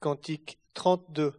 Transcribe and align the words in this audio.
Cantique 0.00 0.58
32. 0.74 1.32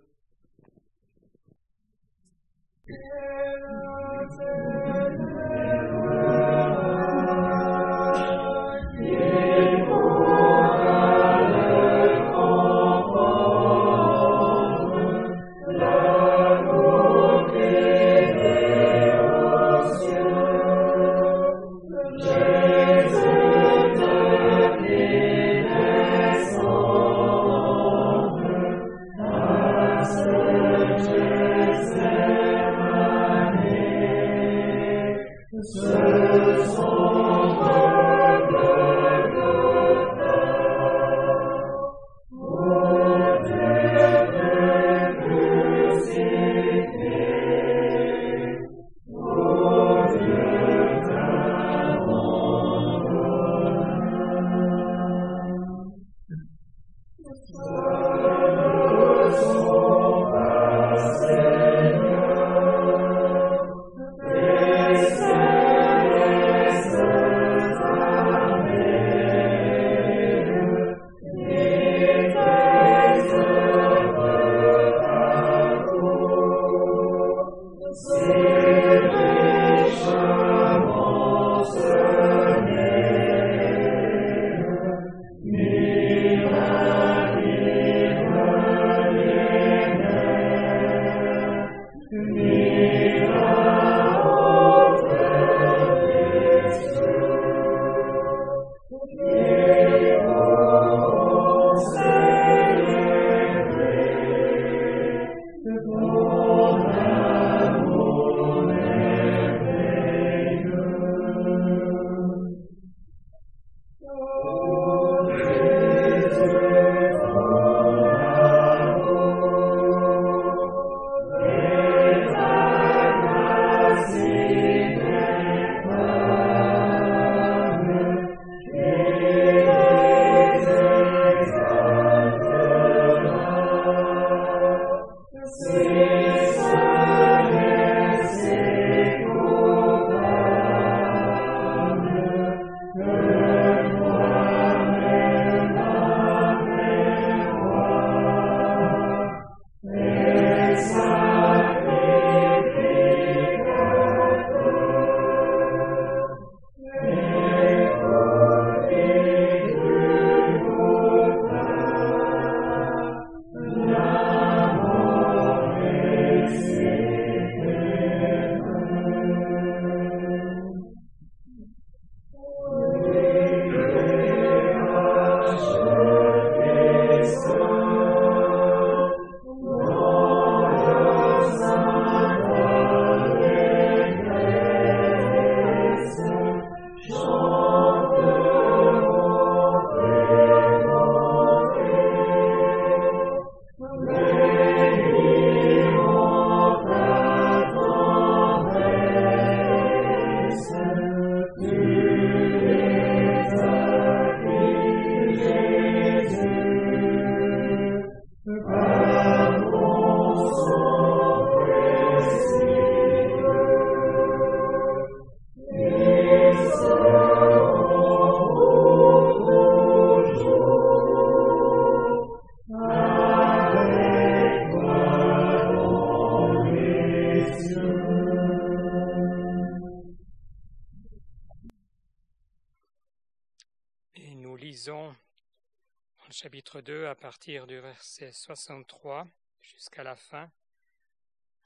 Partir 237.18 237.66
du 237.66 237.80
verset 237.80 238.32
63 238.32 239.28
jusqu'à 239.62 240.04
la 240.04 240.16
fin, 240.16 240.50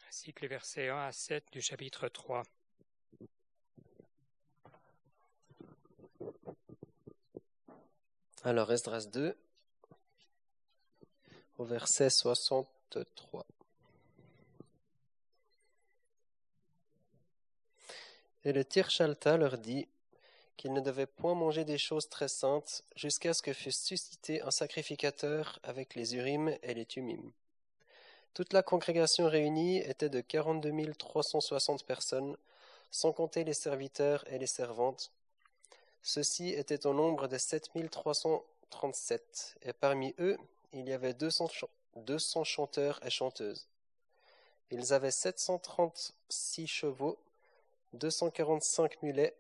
ainsi 0.07 0.33
que 0.33 0.41
les 0.41 0.47
versets 0.47 0.87
1 0.89 0.97
à 0.97 1.11
7 1.11 1.51
du 1.51 1.61
chapitre 1.61 2.07
3. 2.07 2.43
Alors, 8.43 8.71
Esdras 8.71 9.05
2, 9.11 9.37
au 11.57 11.65
verset 11.65 12.09
63. 12.09 13.45
Et 18.43 18.53
le 18.53 18.65
Tirchalta 18.65 19.37
leur 19.37 19.57
dit 19.57 19.87
qu'ils 20.61 20.73
ne 20.73 20.79
devaient 20.79 21.07
point 21.07 21.33
manger 21.33 21.65
des 21.65 21.79
choses 21.79 22.07
très 22.07 22.27
saintes 22.27 22.83
jusqu'à 22.95 23.33
ce 23.33 23.41
que 23.41 23.51
fût 23.51 23.71
suscité 23.71 24.43
un 24.43 24.51
sacrificateur 24.51 25.57
avec 25.63 25.95
les 25.95 26.15
Urim 26.15 26.55
et 26.61 26.75
les 26.75 26.85
Tumim. 26.85 27.31
Toute 28.35 28.53
la 28.53 28.61
congrégation 28.61 29.27
réunie 29.27 29.79
était 29.79 30.09
de 30.09 30.21
42 30.21 30.93
360 30.93 31.83
personnes, 31.83 32.37
sans 32.91 33.11
compter 33.11 33.43
les 33.43 33.55
serviteurs 33.55 34.23
et 34.31 34.37
les 34.37 34.45
servantes. 34.45 35.11
Ceux-ci 36.03 36.49
étaient 36.49 36.85
au 36.85 36.93
nombre 36.93 37.27
de 37.27 37.39
7337, 37.39 39.57
et 39.63 39.73
parmi 39.73 40.13
eux, 40.19 40.37
il 40.73 40.87
y 40.87 40.93
avait 40.93 41.15
200, 41.15 41.47
ch 41.47 41.65
200 41.95 42.43
chanteurs 42.43 42.99
et 43.03 43.09
chanteuses. 43.09 43.65
Ils 44.69 44.93
avaient 44.93 45.09
736 45.09 46.67
chevaux, 46.67 47.17
245 47.93 49.01
mulets, 49.01 49.35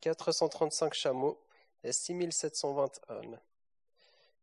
435 0.00 0.94
chameaux 0.94 1.38
et 1.84 1.92
6720 1.92 3.00
ânes. 3.08 3.40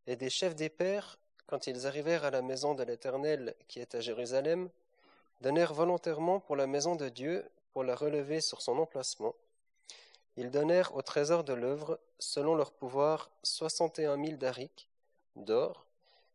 Et 0.07 0.15
des 0.15 0.29
chefs 0.29 0.55
des 0.55 0.69
pères, 0.69 1.19
quand 1.47 1.67
ils 1.67 1.85
arrivèrent 1.85 2.25
à 2.25 2.31
la 2.31 2.41
maison 2.41 2.75
de 2.75 2.83
l'Éternel 2.83 3.55
qui 3.67 3.79
est 3.79 3.95
à 3.95 3.99
Jérusalem, 3.99 4.69
donnèrent 5.41 5.73
volontairement 5.73 6.39
pour 6.39 6.55
la 6.55 6.67
maison 6.67 6.95
de 6.95 7.09
Dieu, 7.09 7.45
pour 7.73 7.83
la 7.83 7.95
relever 7.95 8.41
sur 8.41 8.61
son 8.61 8.77
emplacement. 8.77 9.35
Ils 10.35 10.51
donnèrent 10.51 10.95
au 10.95 11.01
trésor 11.01 11.43
de 11.43 11.53
l'œuvre, 11.53 11.99
selon 12.19 12.55
leur 12.55 12.71
pouvoir, 12.71 13.29
soixante 13.43 13.99
et 13.99 14.05
un 14.05 14.17
mille 14.17 14.37
darics 14.37 14.87
d'or 15.35 15.85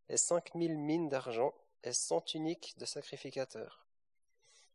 et 0.08 0.16
cinq 0.16 0.54
mille 0.54 0.76
mines 0.76 1.08
d'argent 1.08 1.54
et 1.84 1.92
cent 1.92 2.20
tuniques 2.20 2.74
de 2.78 2.84
sacrificateurs. 2.84 3.81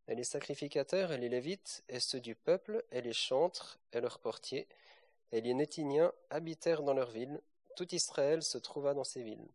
Et 0.07 0.15
les 0.15 0.23
sacrificateurs 0.23 1.11
et 1.11 1.17
les 1.17 1.29
lévites 1.29 1.83
et 1.89 1.99
ceux 1.99 2.19
du 2.19 2.35
peuple 2.35 2.83
et 2.91 3.01
les 3.01 3.13
chantres 3.13 3.79
et 3.91 3.99
leurs 3.99 4.19
portiers 4.19 4.67
et 5.31 5.41
les 5.41 5.53
Nétiniens 5.53 6.13
habitèrent 6.29 6.83
dans 6.83 6.93
leurs 6.93 7.11
villes, 7.11 7.41
tout 7.75 7.93
Israël 7.93 8.41
se 8.41 8.57
trouva 8.57 8.93
dans 8.93 9.03
ces 9.03 9.21
villes. 9.21 9.47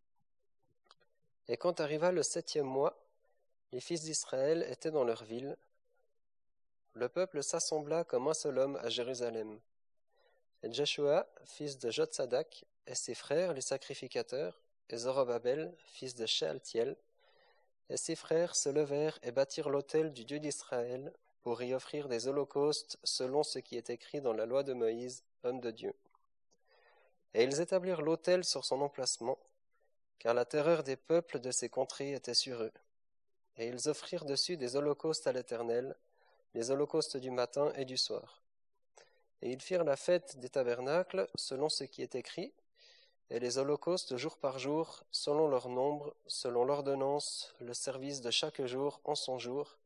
Et 1.47 1.57
quand 1.57 1.79
arriva 1.79 2.11
le 2.11 2.23
septième 2.23 2.67
mois, 2.67 2.97
les 3.71 3.79
fils 3.79 4.03
d'Israël 4.03 4.65
étaient 4.69 4.91
dans 4.91 5.03
leurs 5.03 5.23
villes. 5.23 5.57
Le 6.93 7.09
peuple 7.09 7.43
s'assembla 7.43 8.03
comme 8.03 8.27
un 8.27 8.33
seul 8.33 8.59
homme 8.59 8.75
à 8.77 8.89
Jérusalem. 8.89 9.59
Et 10.61 10.71
Joshua, 10.71 11.27
fils 11.45 11.79
de 11.79 11.89
Jotsadak, 11.89 12.65
et 12.85 12.95
ses 12.95 13.15
frères, 13.15 13.53
les 13.53 13.61
sacrificateurs, 13.61 14.61
et 14.89 14.97
Zorobabel, 14.97 15.75
fils 15.85 16.15
de 16.15 16.25
Shealtiel, 16.25 16.95
et 17.89 17.97
ses 17.97 18.15
frères 18.15 18.55
se 18.55 18.69
levèrent 18.69 19.19
et 19.23 19.31
bâtirent 19.31 19.69
l'autel 19.69 20.13
du 20.13 20.25
Dieu 20.25 20.39
d'Israël 20.39 21.13
pour 21.41 21.61
y 21.61 21.73
offrir 21.73 22.07
des 22.07 22.27
holocaustes 22.27 22.97
selon 23.03 23.43
ce 23.43 23.59
qui 23.59 23.75
est 23.75 23.89
écrit 23.89 24.21
dans 24.21 24.33
la 24.33 24.45
loi 24.45 24.63
de 24.63 24.73
Moïse, 24.73 25.23
homme 25.43 25.59
de 25.59 25.71
Dieu. 25.71 25.93
Et 27.33 27.43
ils 27.43 27.59
établirent 27.59 28.01
l'autel 28.01 28.45
sur 28.45 28.63
son 28.63 28.81
emplacement, 28.81 29.37
car 30.19 30.33
la 30.33 30.45
terreur 30.45 30.83
des 30.83 30.95
peuples 30.95 31.39
de 31.39 31.51
ces 31.51 31.67
contrées 31.67 32.13
était 32.13 32.33
sur 32.33 32.61
eux. 32.61 32.71
Et 33.57 33.67
ils 33.67 33.89
offrirent 33.89 34.25
dessus 34.25 34.55
des 34.55 34.75
holocaustes 34.75 35.27
à 35.27 35.33
l'Éternel, 35.33 35.95
les 36.53 36.71
holocaustes 36.71 37.17
du 37.17 37.31
matin 37.31 37.73
et 37.75 37.85
du 37.85 37.97
soir. 37.97 38.41
Et 39.41 39.51
ils 39.51 39.61
firent 39.61 39.83
la 39.83 39.97
fête 39.97 40.37
des 40.39 40.49
tabernacles, 40.49 41.27
selon 41.35 41.67
ce 41.67 41.83
qui 41.83 42.01
est 42.01 42.15
écrit, 42.15 42.53
et 43.29 43.39
les 43.39 43.57
holocaustes 43.57 44.17
jour 44.17 44.37
par 44.37 44.59
jour, 44.59 45.03
selon 45.11 45.47
leur 45.47 45.69
nombre, 45.69 46.15
selon 46.27 46.65
l'ordonnance, 46.65 47.53
le 47.59 47.73
service 47.73 48.21
de 48.21 48.31
chaque 48.31 48.63
jour 48.65 49.01
en 49.03 49.15
son 49.15 49.39
jour, 49.39 49.77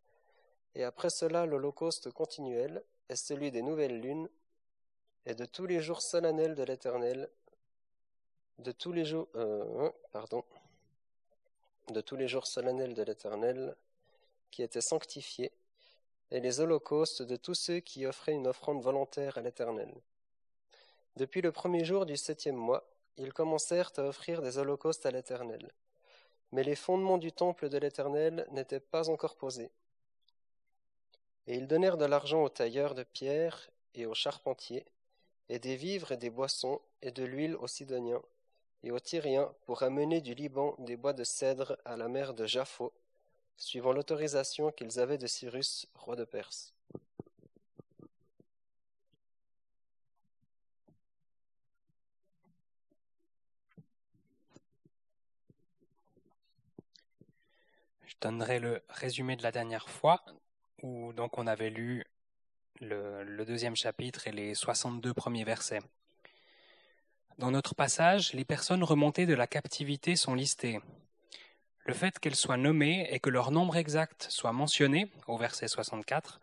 et 0.76 0.84
après 0.84 1.10
cela 1.10 1.46
l'holocauste 1.46 2.12
continuel, 2.12 2.84
est 3.10 3.16
celui 3.16 3.52
des 3.52 3.62
nouvelles 3.62 4.02
lunes, 4.02 4.30
et 5.26 5.36
de 5.36 5.46
tous 5.46 5.66
les 5.66 5.82
jours 5.82 6.02
solennels 6.02 6.56
de 6.56 6.64
l'Éternel, 6.64 7.30
de 8.60 8.72
tous 8.72 8.92
les 8.92 9.06
jours, 9.06 9.28
euh, 9.36 9.90
pardon, 10.12 10.44
de 11.90 12.02
tous 12.02 12.16
les 12.16 12.28
jours 12.28 12.48
solennels 12.48 12.94
de 12.94 13.04
l'Éternel, 13.04 13.76
qui 14.52 14.64
étaient 14.64 14.82
sanctifiés, 14.82 15.52
et 16.32 16.40
les 16.40 16.60
holocaustes 16.60 17.22
de 17.22 17.36
tous 17.36 17.54
ceux 17.54 17.80
qui 17.80 18.06
offraient 18.06 18.34
une 18.34 18.48
offrande 18.48 18.82
volontaire 18.82 19.38
à 19.38 19.42
l'Éternel. 19.42 19.94
Depuis 21.16 21.42
le 21.42 21.52
premier 21.52 21.86
jour 21.86 22.06
du 22.06 22.18
septième 22.18 22.56
mois, 22.56 22.88
ils 23.18 23.34
commencèrent 23.34 23.92
à 23.98 24.04
offrir 24.04 24.42
des 24.42 24.58
holocaustes 24.58 25.06
à 25.06 25.12
l'Éternel. 25.12 25.72
Mais 26.52 26.64
les 26.64 26.76
fondements 26.76 27.18
du 27.18 27.32
temple 27.32 27.70
de 27.70 27.78
l'Éternel 27.78 28.48
n'étaient 28.52 28.80
pas 28.80 29.10
encore 29.10 29.36
posés. 29.36 29.72
Et 31.48 31.56
ils 31.56 31.68
donnèrent 31.68 31.98
de 31.98 32.06
l'argent 32.06 32.44
aux 32.44 32.50
tailleurs 32.50 32.96
de 32.96 33.04
pierre 33.04 33.70
et 33.96 34.06
aux 34.06 34.14
charpentiers, 34.14 34.86
et 35.50 35.60
des 35.60 35.76
vivres 35.76 36.12
et 36.12 36.18
des 36.18 36.30
boissons, 36.30 36.82
et 37.02 37.12
de 37.12 37.24
l'huile 37.24 37.56
aux 37.56 37.68
Sidoniens, 37.68 38.22
et 38.84 38.92
aux 38.92 39.00
Tyriens 39.00 39.54
pour 39.66 39.84
amener 39.84 40.22
du 40.22 40.34
Liban 40.34 40.76
des 40.80 40.96
bois 40.96 41.14
de 41.14 41.24
cèdre 41.24 41.78
à 41.86 41.98
la 41.98 42.08
mer 42.08 42.34
de 42.34 42.46
Japho, 42.46 42.94
suivant 43.58 43.92
l'autorisation 43.92 44.72
qu'ils 44.72 45.00
avaient 45.00 45.18
de 45.18 45.28
Cyrus, 45.28 45.88
roi 45.96 46.16
de 46.16 46.26
Perse. 46.26 46.74
Donnerai 58.22 58.60
le 58.60 58.84
résumé 58.90 59.36
de 59.36 59.44
la 59.44 59.52
dernière 59.52 59.90
fois, 59.90 60.24
où 60.82 61.14
donc 61.14 61.38
on 61.38 61.48
avait 61.48 61.70
lu 61.70 62.06
le, 62.82 63.46
deuxième 63.46 63.76
chapitre 63.76 64.28
et 64.28 64.32
les 64.32 64.56
62 64.56 65.14
premiers 65.14 65.44
versets. 65.44 65.82
Dans 67.38 67.52
notre 67.52 67.76
passage, 67.76 68.34
les 68.34 68.46
personnes 68.46 68.84
remontées 68.84 69.26
de 69.26 69.36
la 69.36 69.48
captivité 69.48 70.16
sont 70.16 70.34
listées. 70.34 70.80
Le 71.86 71.94
fait 71.94 72.20
qu'elles 72.20 72.36
soient 72.36 72.58
nommées 72.58 73.08
et 73.12 73.20
que 73.20 73.30
leur 73.30 73.52
nombre 73.52 73.78
exact 73.78 74.28
soit 74.30 74.52
mentionné, 74.52 75.12
au 75.28 75.38
verset 75.38 75.68
64, 75.68 76.42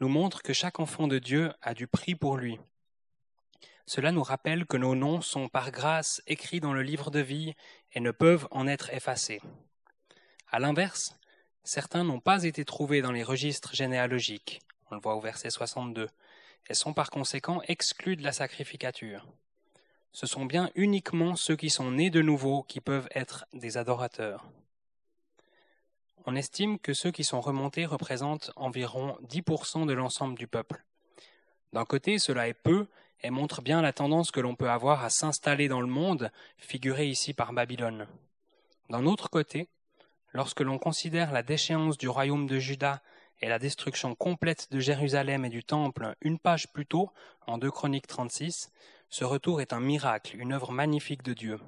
nous 0.00 0.08
montre 0.08 0.42
que 0.42 0.52
chaque 0.52 0.80
enfant 0.80 1.08
de 1.08 1.18
Dieu 1.18 1.52
a 1.60 1.74
du 1.74 1.86
prix 1.86 2.14
pour 2.14 2.36
lui. 2.36 2.58
Cela 3.86 4.12
nous 4.12 4.22
rappelle 4.22 4.66
que 4.66 4.76
nos 4.76 4.94
noms 4.94 5.20
sont 5.20 5.48
par 5.48 5.70
grâce 5.70 6.22
écrits 6.26 6.60
dans 6.60 6.72
le 6.72 6.82
livre 6.82 7.10
de 7.10 7.20
vie 7.20 7.54
et 7.92 8.00
ne 8.00 8.10
peuvent 8.10 8.46
en 8.50 8.66
être 8.66 8.92
effacés. 8.92 9.40
À 10.50 10.58
l'inverse, 10.58 11.14
certains 11.62 12.04
n'ont 12.04 12.20
pas 12.20 12.44
été 12.44 12.64
trouvés 12.64 13.02
dans 13.02 13.12
les 13.12 13.22
registres 13.22 13.74
généalogiques, 13.74 14.60
on 14.90 14.94
le 14.94 15.00
voit 15.00 15.14
au 15.14 15.20
verset 15.20 15.50
62, 15.50 16.08
et 16.68 16.74
sont 16.74 16.94
par 16.94 17.10
conséquent 17.10 17.60
exclus 17.68 18.16
de 18.16 18.24
la 18.24 18.32
sacrificature. 18.32 19.26
Ce 20.12 20.26
sont 20.26 20.46
bien 20.46 20.70
uniquement 20.74 21.36
ceux 21.36 21.56
qui 21.56 21.68
sont 21.68 21.90
nés 21.90 22.08
de 22.08 22.22
nouveau 22.22 22.62
qui 22.62 22.80
peuvent 22.80 23.08
être 23.14 23.44
des 23.52 23.76
adorateurs. 23.76 24.46
On 26.24 26.34
estime 26.34 26.78
que 26.78 26.94
ceux 26.94 27.10
qui 27.10 27.24
sont 27.24 27.40
remontés 27.40 27.84
représentent 27.84 28.50
environ 28.56 29.18
10% 29.28 29.86
de 29.86 29.92
l'ensemble 29.92 30.38
du 30.38 30.46
peuple. 30.46 30.82
D'un 31.74 31.84
côté, 31.84 32.18
cela 32.18 32.48
est 32.48 32.54
peu 32.54 32.86
et 33.20 33.30
montre 33.30 33.60
bien 33.60 33.82
la 33.82 33.92
tendance 33.92 34.30
que 34.30 34.40
l'on 34.40 34.54
peut 34.54 34.70
avoir 34.70 35.04
à 35.04 35.10
s'installer 35.10 35.68
dans 35.68 35.80
le 35.80 35.86
monde, 35.86 36.30
figurée 36.56 37.08
ici 37.08 37.34
par 37.34 37.52
Babylone. 37.52 38.06
D'un 38.88 39.04
autre 39.04 39.28
côté, 39.28 39.68
lorsque 40.32 40.60
l'on 40.60 40.78
considère 40.78 41.32
la 41.32 41.42
déchéance 41.42 41.98
du 41.98 42.08
royaume 42.08 42.46
de 42.46 42.58
Juda 42.58 43.02
et 43.40 43.48
la 43.48 43.58
destruction 43.58 44.14
complète 44.14 44.70
de 44.70 44.80
Jérusalem 44.80 45.44
et 45.44 45.48
du 45.50 45.64
Temple 45.64 46.14
une 46.20 46.38
page 46.38 46.72
plus 46.72 46.86
tôt, 46.86 47.10
en 47.46 47.58
2 47.58 47.70
Chroniques 47.70 48.06
36, 48.06 48.70
ce 49.08 49.24
retour 49.24 49.60
est 49.60 49.72
un 49.72 49.80
miracle, 49.80 50.36
une 50.36 50.52
œuvre 50.52 50.72
magnifique 50.72 51.22
de 51.22 51.32
Dieu. 51.32 51.58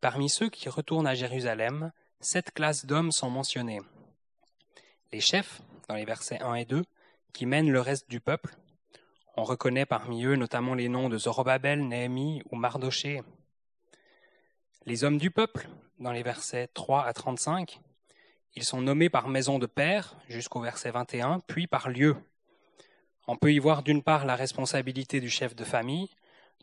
Parmi 0.00 0.28
ceux 0.28 0.48
qui 0.48 0.68
retournent 0.68 1.06
à 1.06 1.14
Jérusalem, 1.14 1.92
sept 2.20 2.50
classes 2.52 2.86
d'hommes 2.86 3.12
sont 3.12 3.30
mentionnées. 3.30 3.80
Les 5.12 5.20
chefs, 5.20 5.62
dans 5.88 5.94
les 5.94 6.04
versets 6.04 6.40
1 6.40 6.54
et 6.54 6.64
2, 6.64 6.82
qui 7.32 7.46
mènent 7.46 7.70
le 7.70 7.80
reste 7.80 8.08
du 8.10 8.20
peuple. 8.20 8.56
On 9.36 9.44
reconnaît 9.44 9.86
parmi 9.86 10.24
eux 10.24 10.36
notamment 10.36 10.74
les 10.74 10.88
noms 10.88 11.08
de 11.08 11.18
Zorobabel, 11.18 11.86
Néhémie 11.86 12.42
ou 12.50 12.56
Mardoché. 12.56 13.22
Les 14.88 15.02
hommes 15.02 15.18
du 15.18 15.32
peuple, 15.32 15.66
dans 15.98 16.12
les 16.12 16.22
versets 16.22 16.68
3 16.68 17.06
à 17.06 17.12
35, 17.12 17.80
ils 18.54 18.62
sont 18.62 18.80
nommés 18.80 19.10
par 19.10 19.26
maison 19.26 19.58
de 19.58 19.66
père 19.66 20.14
jusqu'au 20.28 20.60
verset 20.60 20.92
21, 20.92 21.40
puis 21.40 21.66
par 21.66 21.88
lieu. 21.88 22.14
On 23.26 23.34
peut 23.34 23.52
y 23.52 23.58
voir 23.58 23.82
d'une 23.82 24.04
part 24.04 24.24
la 24.24 24.36
responsabilité 24.36 25.18
du 25.18 25.28
chef 25.28 25.56
de 25.56 25.64
famille, 25.64 26.08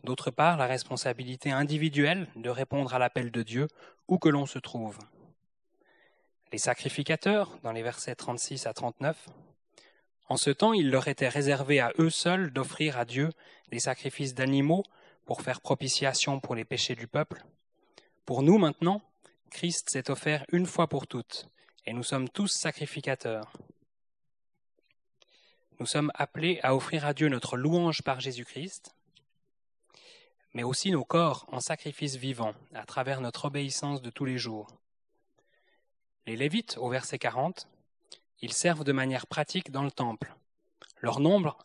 d'autre 0.05 0.31
part 0.31 0.55
la 0.55 0.67
responsabilité 0.67 1.51
individuelle 1.51 2.29
de 2.37 2.49
répondre 2.49 2.93
à 2.93 2.99
l'appel 2.99 3.29
de 3.29 3.43
Dieu 3.43 3.67
où 4.07 4.17
que 4.17 4.29
l'on 4.29 4.45
se 4.45 4.57
trouve. 4.57 4.99
Les 6.53 6.59
sacrificateurs, 6.59 7.59
dans 7.61 7.73
les 7.73 7.83
versets 7.83 8.15
36 8.15 8.67
à 8.67 8.73
39, 8.73 9.27
en 10.29 10.37
ce 10.37 10.49
temps 10.49 10.71
il 10.71 10.89
leur 10.89 11.09
était 11.09 11.27
réservé 11.27 11.81
à 11.81 11.91
eux 11.99 12.09
seuls 12.09 12.53
d'offrir 12.53 12.97
à 12.97 13.03
Dieu 13.03 13.31
des 13.69 13.79
sacrifices 13.79 14.33
d'animaux 14.33 14.83
pour 15.25 15.41
faire 15.41 15.59
propitiation 15.59 16.39
pour 16.39 16.55
les 16.55 16.63
péchés 16.63 16.95
du 16.95 17.07
peuple. 17.07 17.43
Pour 18.25 18.41
nous 18.41 18.57
maintenant, 18.57 19.01
Christ 19.49 19.89
s'est 19.89 20.09
offert 20.09 20.45
une 20.51 20.65
fois 20.65 20.87
pour 20.87 21.07
toutes, 21.07 21.49
et 21.85 21.93
nous 21.93 22.03
sommes 22.03 22.29
tous 22.29 22.47
sacrificateurs. 22.47 23.51
Nous 25.79 25.85
sommes 25.85 26.11
appelés 26.15 26.59
à 26.63 26.75
offrir 26.75 27.05
à 27.05 27.13
Dieu 27.13 27.27
notre 27.27 27.57
louange 27.57 28.01
par 28.01 28.21
Jésus-Christ, 28.21 28.95
mais 30.53 30.63
aussi 30.63 30.91
nos 30.91 31.03
corps 31.03 31.45
en 31.51 31.59
sacrifice 31.59 32.15
vivant 32.15 32.53
à 32.73 32.85
travers 32.85 33.19
notre 33.19 33.45
obéissance 33.45 34.01
de 34.01 34.09
tous 34.09 34.25
les 34.25 34.37
jours. 34.37 34.67
Les 36.25 36.37
Lévites, 36.37 36.77
au 36.77 36.89
verset 36.89 37.19
40, 37.19 37.67
ils 38.39 38.53
servent 38.53 38.85
de 38.85 38.93
manière 38.93 39.27
pratique 39.27 39.71
dans 39.71 39.83
le 39.83 39.91
temple. 39.91 40.33
Leur 41.01 41.19
nombre, 41.19 41.57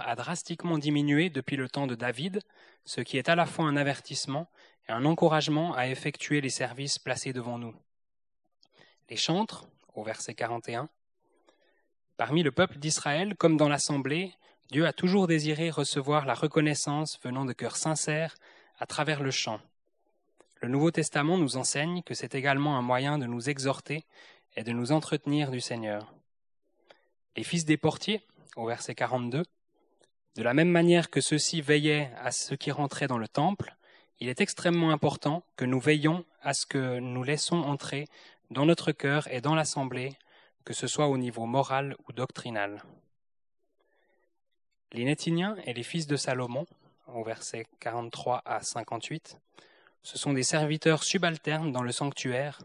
a 0.00 0.14
drastiquement 0.16 0.78
diminué 0.78 1.30
depuis 1.30 1.56
le 1.56 1.68
temps 1.68 1.86
de 1.86 1.94
David, 1.94 2.40
ce 2.84 3.00
qui 3.00 3.18
est 3.18 3.28
à 3.28 3.34
la 3.34 3.46
fois 3.46 3.66
un 3.66 3.76
avertissement 3.76 4.50
et 4.88 4.92
un 4.92 5.04
encouragement 5.04 5.74
à 5.74 5.88
effectuer 5.88 6.40
les 6.40 6.50
services 6.50 6.98
placés 6.98 7.32
devant 7.32 7.58
nous. 7.58 7.74
Les 9.10 9.16
chantres, 9.16 9.68
au 9.94 10.02
verset 10.02 10.34
41, 10.34 10.88
Parmi 12.16 12.42
le 12.42 12.50
peuple 12.50 12.78
d'Israël, 12.78 13.36
comme 13.36 13.56
dans 13.56 13.68
l'Assemblée, 13.68 14.34
Dieu 14.72 14.86
a 14.86 14.92
toujours 14.92 15.28
désiré 15.28 15.70
recevoir 15.70 16.26
la 16.26 16.34
reconnaissance 16.34 17.18
venant 17.22 17.44
de 17.44 17.52
cœurs 17.52 17.76
sincères 17.76 18.34
à 18.78 18.86
travers 18.86 19.22
le 19.22 19.30
chant. 19.30 19.60
Le 20.60 20.68
Nouveau 20.68 20.90
Testament 20.90 21.38
nous 21.38 21.56
enseigne 21.56 22.02
que 22.02 22.14
c'est 22.14 22.34
également 22.34 22.76
un 22.76 22.82
moyen 22.82 23.18
de 23.18 23.26
nous 23.26 23.48
exhorter 23.48 24.04
et 24.56 24.64
de 24.64 24.72
nous 24.72 24.90
entretenir 24.90 25.52
du 25.52 25.60
Seigneur. 25.60 26.12
Les 27.38 27.44
fils 27.44 27.64
des 27.64 27.76
portiers, 27.76 28.20
au 28.56 28.66
verset 28.66 28.96
42, 28.96 29.44
de 30.34 30.42
la 30.42 30.54
même 30.54 30.70
manière 30.70 31.08
que 31.08 31.20
ceux-ci 31.20 31.60
veillaient 31.60 32.10
à 32.20 32.32
ceux 32.32 32.56
qui 32.56 32.72
rentraient 32.72 33.06
dans 33.06 33.16
le 33.16 33.28
temple, 33.28 33.76
il 34.18 34.28
est 34.28 34.40
extrêmement 34.40 34.90
important 34.90 35.44
que 35.54 35.64
nous 35.64 35.78
veillons 35.78 36.24
à 36.42 36.52
ce 36.52 36.66
que 36.66 36.98
nous 36.98 37.22
laissons 37.22 37.58
entrer 37.58 38.08
dans 38.50 38.66
notre 38.66 38.90
cœur 38.90 39.32
et 39.32 39.40
dans 39.40 39.54
l'assemblée, 39.54 40.16
que 40.64 40.74
ce 40.74 40.88
soit 40.88 41.06
au 41.06 41.16
niveau 41.16 41.46
moral 41.46 41.94
ou 42.08 42.12
doctrinal. 42.12 42.82
Les 44.90 45.04
Nétiniens 45.04 45.54
et 45.64 45.74
les 45.74 45.84
fils 45.84 46.08
de 46.08 46.16
Salomon, 46.16 46.66
au 47.06 47.22
verset 47.22 47.68
43 47.78 48.42
à 48.46 48.62
58, 48.62 49.38
ce 50.02 50.18
sont 50.18 50.32
des 50.32 50.42
serviteurs 50.42 51.04
subalternes 51.04 51.70
dans 51.70 51.84
le 51.84 51.92
sanctuaire. 51.92 52.58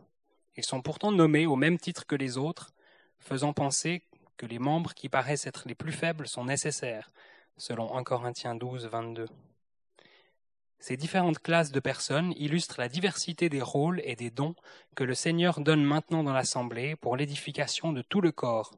Ils 0.57 0.65
sont 0.65 0.81
pourtant 0.81 1.11
nommés 1.11 1.45
au 1.45 1.57
même 1.57 1.77
titre 1.77 2.07
que 2.07 2.15
les 2.15 2.39
autres, 2.39 2.73
faisant 3.19 3.53
penser 3.53 4.01
que 4.37 4.45
les 4.45 4.59
membres 4.59 4.93
qui 4.93 5.09
paraissent 5.09 5.47
être 5.47 5.67
les 5.67 5.75
plus 5.75 5.91
faibles 5.91 6.27
sont 6.27 6.45
nécessaires, 6.45 7.11
selon 7.57 7.95
1 7.95 8.03
Corinthiens 8.03 8.55
12, 8.55 8.87
22. 8.87 9.25
Ces 10.79 10.97
différentes 10.97 11.39
classes 11.39 11.71
de 11.71 11.79
personnes 11.79 12.33
illustrent 12.35 12.79
la 12.79 12.89
diversité 12.89 13.47
des 13.47 13.61
rôles 13.61 14.01
et 14.03 14.17
des 14.17 14.29
dons 14.29 14.53
que 14.95 15.05
le 15.05 15.15
Seigneur 15.15 15.61
donne 15.61 15.83
maintenant 15.83 16.23
dans 16.23 16.33
l'Assemblée 16.33 16.97
pour 16.97 17.15
l'édification 17.15 17.93
de 17.93 18.01
tout 18.01 18.19
le 18.19 18.33
corps. 18.33 18.73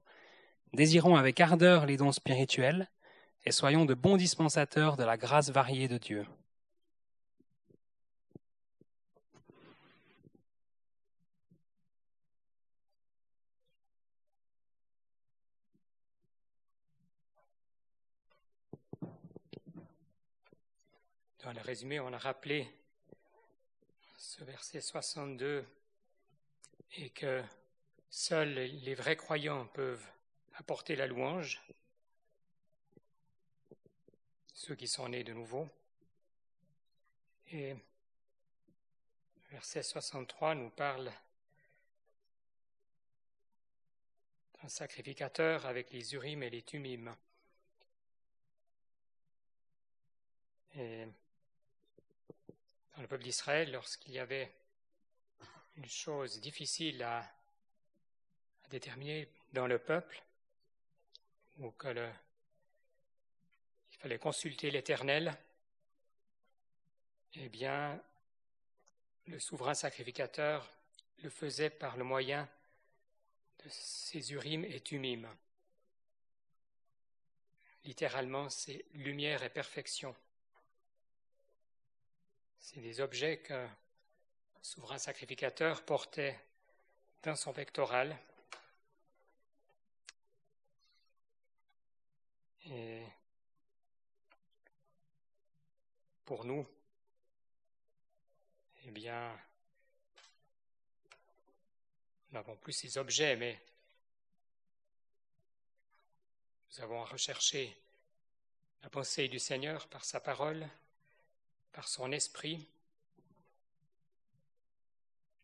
Désirons 0.73 1.15
avec 1.15 1.39
ardeur 1.39 1.87
les 1.87 1.97
dons 1.97 2.11
spirituels 2.11 2.89
et 3.43 3.51
soyons 3.51 3.85
de 3.85 3.95
bons 3.95 4.17
dispensateurs 4.17 4.97
de 4.97 5.03
la 5.03 5.17
grâce 5.17 5.49
variée 5.49 5.87
de 5.87 5.97
Dieu. 5.97 6.25
Dans 21.45 21.53
le 21.53 21.61
résumé, 21.61 21.99
on 21.99 22.11
a 22.11 22.17
rappelé 22.17 22.67
ce 24.17 24.43
verset 24.43 24.81
62 24.81 25.63
et 26.93 27.11
que 27.11 27.43
seuls 28.09 28.55
les 28.55 28.95
vrais 28.95 29.15
croyants 29.15 29.67
peuvent 29.67 30.03
apporter 30.55 30.95
la 30.95 31.05
louange, 31.05 31.61
ceux 34.55 34.73
qui 34.73 34.87
sont 34.87 35.07
nés 35.07 35.23
de 35.23 35.33
nouveau. 35.33 35.69
Et 37.51 37.75
verset 39.51 39.83
63 39.83 40.55
nous 40.55 40.71
parle 40.71 41.11
d'un 44.63 44.67
sacrificateur 44.67 45.67
avec 45.67 45.91
les 45.91 46.15
urim 46.15 46.41
et 46.41 46.49
les 46.49 46.63
tumim. 46.63 47.15
Et 50.77 51.05
dans 52.95 53.01
le 53.01 53.07
peuple 53.07 53.23
d'Israël, 53.23 53.71
lorsqu'il 53.71 54.13
y 54.13 54.19
avait 54.19 54.51
une 55.75 55.85
chose 55.85 56.39
difficile 56.39 57.03
à, 57.03 57.29
déterminer 58.69 59.29
dans 59.53 59.67
le 59.67 59.77
peuple, 59.77 60.23
ou 61.59 61.69
que 61.71 61.87
il 63.91 63.97
fallait 63.99 64.17
consulter 64.17 64.71
l'Éternel, 64.71 65.37
eh 67.35 67.47
bien, 67.49 68.01
le 69.27 69.39
souverain 69.39 69.75
sacrificateur 69.75 70.67
le 71.21 71.29
faisait 71.29 71.69
par 71.69 71.95
le 71.95 72.03
moyen 72.03 72.49
de 73.63 73.69
ses 73.69 74.33
urim 74.33 74.65
et 74.65 74.81
tumim. 74.81 75.27
Littéralement, 77.83 78.49
c'est 78.49 78.83
lumière 78.93 79.43
et 79.43 79.49
perfection. 79.49 80.15
C'est 82.67 82.81
des 82.81 82.99
objets 82.99 83.37
qu'un 83.37 83.69
souverain 84.59 84.97
sacrificateur 84.97 85.85
portait 85.85 86.35
dans 87.21 87.35
son 87.35 87.53
pectoral. 87.53 88.17
Et 92.65 93.03
pour 96.25 96.43
nous, 96.43 96.67
eh 98.85 98.91
bien, 98.91 99.39
nous 102.27 102.33
n'avons 102.33 102.57
plus 102.57 102.73
ces 102.73 102.97
objets, 102.97 103.35
mais 103.35 103.61
nous 106.71 106.81
avons 106.83 107.03
à 107.03 107.05
rechercher 107.05 107.77
la 108.81 108.89
pensée 108.89 109.27
du 109.27 109.37
Seigneur 109.37 109.87
par 109.87 110.03
sa 110.03 110.19
parole, 110.19 110.67
par 111.75 111.89
son 111.89 112.13
esprit. 112.13 112.65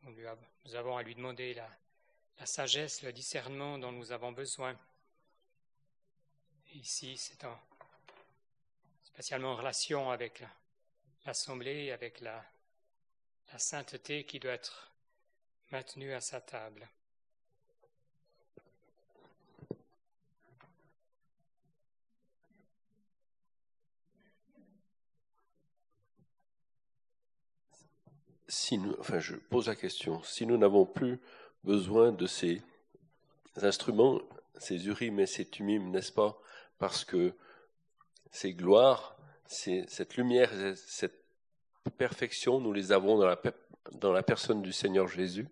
Nous 0.03 0.75
avons 0.75 0.95
à 0.95 1.03
lui 1.03 1.13
demander 1.13 1.53
la, 1.53 1.69
sagesse, 2.45 3.03
le 3.03 3.11
discernement 3.11 3.77
dont 3.77 3.91
nous 3.91 4.13
avons 4.13 4.31
besoin. 4.31 4.75
Ici, 6.73 7.17
c'est 7.17 7.43
en, 7.43 7.59
spécialement 9.03 9.51
en 9.51 9.55
relation 9.57 10.09
avec 10.09 10.41
l'Assemblée, 11.25 11.91
avec 11.91 12.21
la 12.21 12.43
sainteté 13.57 14.25
qui 14.25 14.39
doit 14.39 14.53
être 14.53 14.89
maintenue 15.71 16.13
à 16.13 16.21
sa 16.21 16.39
table. 16.39 16.87
Si 28.51 28.77
nous, 28.77 28.93
enfin, 28.99 29.19
je 29.19 29.35
pose 29.37 29.67
la 29.67 29.75
question, 29.75 30.21
si 30.23 30.45
nous 30.45 30.57
n'avons 30.57 30.85
plus 30.85 31.21
besoin 31.63 32.11
de 32.11 32.27
ces 32.27 32.61
instruments, 33.61 34.19
ces 34.57 34.87
urim 34.87 35.21
et 35.21 35.25
ces 35.25 35.45
tumim, 35.45 35.89
n'est-ce 35.89 36.11
pas? 36.11 36.37
Parce 36.77 37.05
que 37.05 37.33
ces 38.29 38.53
gloires, 38.53 39.15
cette 39.47 40.17
lumière, 40.17 40.51
cette 40.75 41.23
perfection, 41.97 42.59
nous 42.59 42.73
les 42.73 42.91
avons 42.91 43.17
dans 43.17 43.25
la, 43.25 43.41
dans 43.93 44.11
la 44.11 44.21
personne 44.21 44.61
du 44.61 44.73
Seigneur 44.73 45.07
Jésus. 45.07 45.47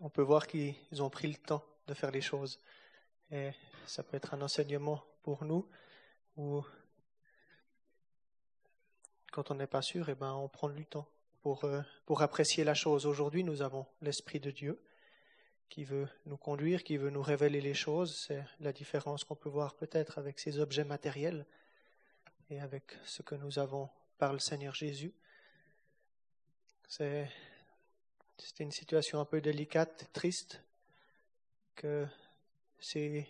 On 0.00 0.08
peut 0.08 0.22
voir 0.22 0.46
qu'ils 0.46 1.02
ont 1.02 1.10
pris 1.10 1.28
le 1.28 1.36
temps 1.36 1.64
de 1.86 1.94
faire 1.94 2.10
les 2.10 2.20
choses. 2.20 2.60
Et 3.30 3.50
ça 3.86 4.02
peut 4.02 4.16
être 4.16 4.34
un 4.34 4.42
enseignement 4.42 5.04
pour 5.22 5.44
nous, 5.44 5.68
ou 6.36 6.64
quand 9.32 9.50
on 9.50 9.54
n'est 9.54 9.66
pas 9.66 9.82
sûr, 9.82 10.08
eh 10.08 10.14
ben, 10.14 10.32
on 10.32 10.48
prend 10.48 10.68
du 10.68 10.86
temps 10.86 11.08
pour, 11.42 11.64
euh, 11.64 11.80
pour 12.06 12.22
apprécier 12.22 12.64
la 12.64 12.74
chose. 12.74 13.06
Aujourd'hui, 13.06 13.44
nous 13.44 13.62
avons 13.62 13.86
l'Esprit 14.00 14.40
de 14.40 14.50
Dieu 14.50 14.82
qui 15.68 15.84
veut 15.84 16.08
nous 16.24 16.38
conduire, 16.38 16.82
qui 16.82 16.96
veut 16.96 17.10
nous 17.10 17.22
révéler 17.22 17.60
les 17.60 17.74
choses. 17.74 18.24
C'est 18.26 18.42
la 18.60 18.72
différence 18.72 19.24
qu'on 19.24 19.36
peut 19.36 19.50
voir 19.50 19.74
peut-être 19.74 20.18
avec 20.18 20.38
ces 20.38 20.58
objets 20.58 20.84
matériels 20.84 21.44
et 22.50 22.60
avec 22.60 22.96
ce 23.04 23.22
que 23.22 23.34
nous 23.34 23.58
avons 23.58 23.90
par 24.16 24.32
le 24.32 24.38
Seigneur 24.38 24.74
Jésus. 24.74 25.12
C'est 26.88 27.28
c'était 28.38 28.64
une 28.64 28.72
situation 28.72 29.20
un 29.20 29.24
peu 29.24 29.40
délicate, 29.40 30.08
triste, 30.12 30.62
que 31.74 32.06
ces 32.80 33.26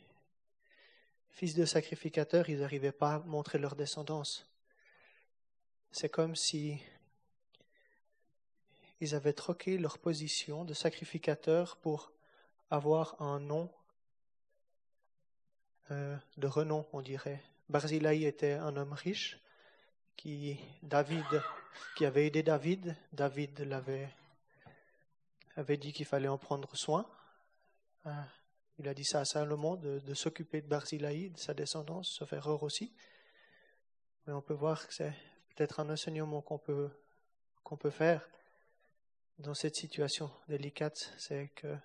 fils 1.30 1.54
de 1.54 1.64
sacrificateurs, 1.64 2.48
ils 2.48 2.60
n'arrivaient 2.60 2.92
pas 2.92 3.14
à 3.14 3.18
montrer 3.20 3.58
leur 3.58 3.74
descendance. 3.74 4.46
C'est 5.92 6.08
comme 6.08 6.36
si 6.36 6.78
ils 9.00 9.14
avaient 9.14 9.32
troqué 9.32 9.78
leur 9.78 9.98
position 9.98 10.64
de 10.64 10.74
sacrificateurs 10.74 11.76
pour 11.76 12.12
avoir 12.70 13.20
un 13.22 13.40
nom 13.40 13.70
euh, 15.90 16.16
de 16.36 16.46
renom, 16.46 16.86
on 16.92 17.00
dirait. 17.00 17.42
Barzilai 17.68 18.24
était 18.24 18.52
un 18.52 18.76
homme 18.76 18.92
riche 18.92 19.38
qui 20.16 20.58
David, 20.82 21.24
qui 21.96 22.04
avait 22.04 22.26
aidé 22.26 22.42
David. 22.42 22.96
David 23.12 23.60
l'avait 23.60 24.10
avait 25.58 25.76
dit 25.76 25.92
qu'il 25.92 26.06
fallait 26.06 26.28
en 26.28 26.38
prendre 26.38 26.76
soin. 26.76 27.04
Euh, 28.06 28.10
il 28.78 28.86
a 28.86 28.94
dit 28.94 29.04
ça 29.04 29.20
à 29.20 29.24
Salomon 29.24 29.74
de, 29.74 30.14
s'occuper 30.14 30.62
de 30.62 30.68
Barzilai, 30.68 31.30
de 31.30 31.38
sa 31.38 31.52
descendance, 31.52 32.10
sauf 32.10 32.32
erreur 32.32 32.62
aussi. 32.62 32.92
Mais 34.26 34.32
on 34.32 34.40
peut 34.40 34.54
voir 34.54 34.86
que 34.86 34.94
c'est 34.94 35.12
peut-être 35.54 35.80
un 35.80 35.90
enseignement 35.90 36.42
qu'on 36.42 36.58
peut, 36.58 36.90
qu'on 37.64 37.76
peut 37.76 37.90
faire. 37.90 38.28
dans 39.40 39.54
cette 39.54 39.74
situation 39.74 40.30
délicate, 40.48 41.12
c'est 41.18 41.48
que 41.56 41.76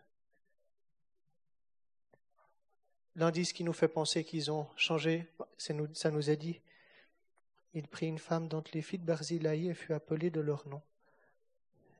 l'indice 3.16 3.54
qui 3.54 3.64
nous 3.64 3.74
fait 3.74 3.88
penser 3.88 4.24
qu'ils 4.24 4.52
ont 4.52 4.68
changé, 4.76 5.28
ça 5.58 6.12
nous 6.12 6.30
est 6.30 6.38
dit. 6.38 6.62
Il 7.74 7.88
prit 7.88 8.06
une 8.06 8.20
femme 8.20 8.48
dont 8.48 8.64
les 8.72 8.84
filles 8.84 9.00
de 9.00 9.06
Barzillai 9.06 9.66
et 9.66 9.74
fut 9.74 9.94
appelée 9.94 10.30
de 10.30 10.42
leur 10.42 10.68
nom. 10.68 10.84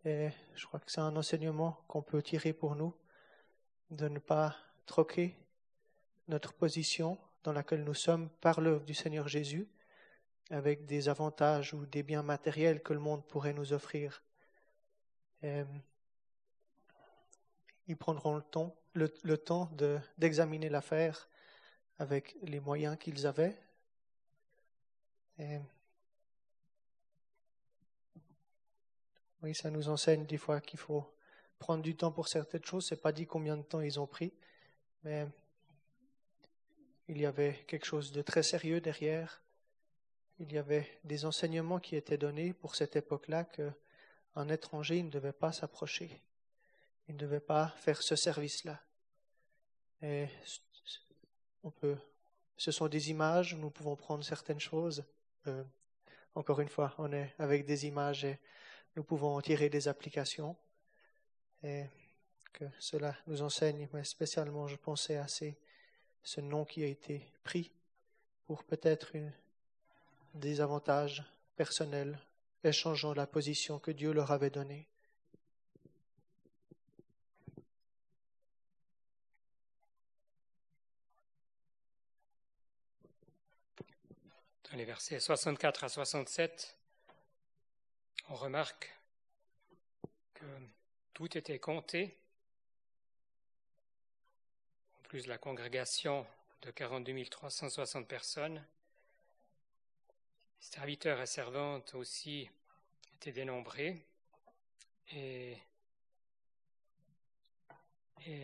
Je 0.06 0.66
crois 0.66 0.82
que 0.82 0.92
c'est 0.92 1.02
un 1.02 1.16
enseignement 1.16 1.80
qu'on 1.88 2.02
peut 2.02 2.22
tirer 2.22 2.52
pour 2.52 2.76
nous, 2.76 2.94
de 3.90 4.10
ne 4.10 4.20
pas 4.20 4.56
troquer 4.86 5.38
notre 6.28 6.54
position 6.54 7.18
dans 7.44 7.54
laquelle 7.54 7.84
nous 7.84 7.94
sommes 7.94 8.30
par 8.42 8.60
l'œuvre 8.60 8.84
du 8.84 8.94
Seigneur 8.94 9.28
Jésus 9.28 9.68
avec 10.50 10.86
des 10.86 11.10
avantages 11.10 11.74
ou 11.74 11.86
des 11.86 12.04
biens 12.04 12.24
matériels 12.24 12.84
que 12.84 12.94
le 12.94 13.00
monde 13.00 13.26
pourrait 13.28 13.54
nous 13.54 13.74
offrir. 13.74 14.24
ils 15.42 15.66
prendront 17.98 18.36
le 18.36 18.42
temps, 18.42 18.76
le, 18.94 19.38
temps 19.38 19.70
d'examiner 20.18 20.70
l'affaire 20.70 21.30
avec 21.98 22.36
les 22.44 22.60
moyens 22.60 22.98
qu'ils 22.98 23.26
avaient. 23.26 23.58
Oui, 29.44 29.54
ça 29.54 29.70
nous 29.70 29.90
enseigne 29.90 30.26
des 30.26 30.38
fois 30.38 30.62
qu'il 30.62 30.80
faut 30.80 31.06
prendre 31.60 31.84
du 31.84 31.96
temps 31.96 32.14
pour 32.14 32.30
certaines 32.30 32.64
choses. 32.64 32.88
C'est 32.88 33.02
pas 33.02 33.12
dit 33.12 33.26
combien 33.26 33.58
de 33.58 33.62
temps 33.62 33.82
ils 33.82 34.00
ont 34.00 34.08
pris, 34.08 34.34
mais 35.04 35.28
il 37.10 37.20
y 37.20 37.26
avait 37.26 37.66
quelque 37.68 37.86
chose 37.86 38.14
de 38.14 38.22
très 38.22 38.42
sérieux 38.42 38.80
derrière. 38.80 39.42
Il 40.40 40.52
y 40.54 40.58
avait 40.58 40.88
des 41.04 41.26
enseignements 41.26 41.80
qui 41.80 41.98
étaient 41.98 42.18
donnés 42.18 42.54
pour 42.54 42.76
cette 42.76 42.96
époque-là 42.96 43.44
qu'un 43.44 44.48
étranger 44.48 45.04
ne 45.04 45.10
devait 45.10 45.34
pas 45.34 45.52
s'approcher. 45.52 46.22
Il 47.10 47.16
ne 47.16 47.20
devait 47.20 47.42
pas 47.42 47.68
faire 47.78 48.02
ce 48.02 48.16
service-là. 48.16 48.82
Et 50.02 50.28
on 51.64 51.70
peut, 51.72 51.98
ce 52.56 52.72
sont 52.72 52.88
des 52.88 53.10
images, 53.10 53.56
nous 53.56 53.70
pouvons 53.70 53.98
prendre 53.98 54.24
certaines 54.24 54.60
choses. 54.62 55.04
Euh, 55.48 55.64
encore 56.34 56.62
une 56.62 56.70
fois, 56.70 56.96
on 56.98 57.12
est 57.12 57.34
avec 57.38 57.66
des 57.66 57.86
images 57.86 58.24
et 58.24 58.40
nous 58.96 59.04
pouvons 59.04 59.36
en 59.36 59.42
tirer 59.42 59.70
des 59.70 59.88
applications. 59.88 60.56
Et 61.64 61.86
que 62.52 62.66
cela 62.80 63.16
nous 63.28 63.42
enseigne, 63.42 63.90
mais 63.94 64.04
spécialement, 64.04 64.68
je 64.68 64.76
pensais 64.76 65.18
à 65.18 65.28
ces 65.28 65.58
ce 66.24 66.40
nom 66.40 66.64
qui 66.66 66.84
a 66.84 66.88
été 66.88 67.22
pris 67.44 67.72
pour 68.48 68.64
peut-être 68.64 69.12
des 70.34 70.62
avantages 70.62 71.24
personnels, 71.56 72.18
échangeant 72.64 73.14
la 73.14 73.28
position 73.28 73.78
que 73.78 73.92
Dieu 73.92 74.14
leur 74.14 74.32
avait 74.32 74.50
donnée. 74.50 74.88
Dans 84.72 84.78
les 84.78 84.86
versets 84.86 85.20
64 85.20 85.84
à 85.84 85.90
67, 85.90 86.78
on 88.30 88.36
remarque 88.36 88.94
que 90.34 90.46
tout 91.14 91.38
était 91.38 91.60
compté 91.60 92.18
plus 95.04 95.28
la 95.28 95.38
congrégation 95.38 96.26
de 96.64 96.72
42 96.72 97.26
360 97.26 98.08
personnes. 98.08 98.66
Serviteurs 100.60 101.22
et 101.22 101.28
servantes 101.28 101.94
aussi 101.94 102.50
étaient 103.16 103.32
dénombrés 103.32 104.06
et 105.12 105.58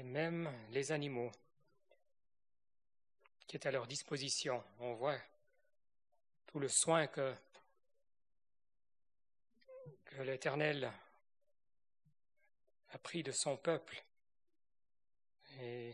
même 0.04 0.52
les 0.72 0.92
animaux 0.92 1.32
qui 3.48 3.56
étaient 3.56 3.70
à 3.70 3.72
leur 3.72 3.88
disposition. 3.88 4.64
On 4.80 4.94
voit 4.94 5.18
tout 6.48 6.60
le 6.60 6.68
soin 6.68 7.08
que, 7.08 7.34
l'Éternel 10.24 10.92
a 12.92 12.98
pris 12.98 13.24
de 13.24 13.32
son 13.32 13.58
peuple. 13.58 14.04
Et 15.62 15.94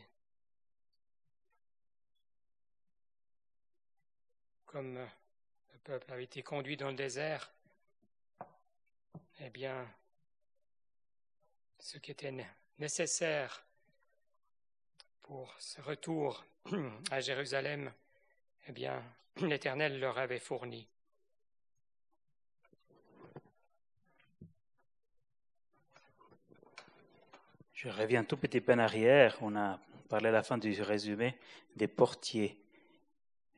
comme 4.66 4.96
le 4.96 5.80
peuple 5.84 6.12
avait 6.12 6.24
été 6.24 6.44
conduit 6.44 6.78
dans 6.78 6.90
le 6.90 6.96
désert, 6.96 7.52
eh 9.40 9.50
bien, 9.50 9.88
ce 11.80 11.98
qui 11.98 12.12
était 12.12 12.34
nécessaire 12.80 13.66
pour 15.22 15.54
ce 15.60 15.82
retour 15.82 16.46
à 17.12 17.20
Jérusalem, 17.20 17.92
eh 18.68 18.72
bien, 18.72 19.04
l'Éternel 19.42 20.00
leur 20.00 20.18
avait 20.18 20.40
fourni. 20.40 20.88
Je 27.86 27.92
reviens 27.92 28.24
tout 28.24 28.36
petit 28.36 28.62
peu 28.62 28.74
en 28.74 28.80
arrière. 28.80 29.38
On 29.42 29.56
a 29.56 29.80
parlé 30.10 30.30
à 30.30 30.32
la 30.32 30.42
fin 30.42 30.58
du 30.58 30.82
résumé 30.82 31.36
des 31.76 31.88
portiers 31.88 32.60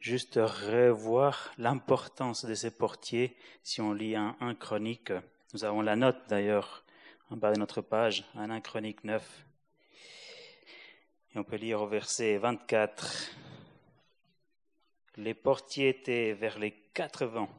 juste 0.01 0.35
revoir 0.35 1.53
l'importance 1.57 2.43
de 2.43 2.53
ces 2.53 2.71
portiers 2.71 3.37
si 3.63 3.79
on 3.79 3.93
lit 3.93 4.17
un, 4.17 4.35
un 4.41 4.53
chronique. 4.53 5.13
Nous 5.53 5.63
avons 5.63 5.81
la 5.81 5.95
note 5.95 6.17
d'ailleurs 6.27 6.83
en 7.29 7.37
bas 7.37 7.53
de 7.53 7.59
notre 7.59 7.79
page, 7.79 8.25
un 8.35 8.49
1 8.49 8.59
chronique 8.59 9.05
9. 9.05 9.45
Et 11.33 11.39
on 11.39 11.45
peut 11.45 11.55
lire 11.55 11.81
au 11.81 11.87
verset 11.87 12.37
24. 12.37 13.31
Les 15.15 15.35
portiers 15.35 15.87
étaient 15.87 16.33
vers 16.33 16.59
les 16.59 16.71
quatre 16.93 17.25
vents, 17.25 17.49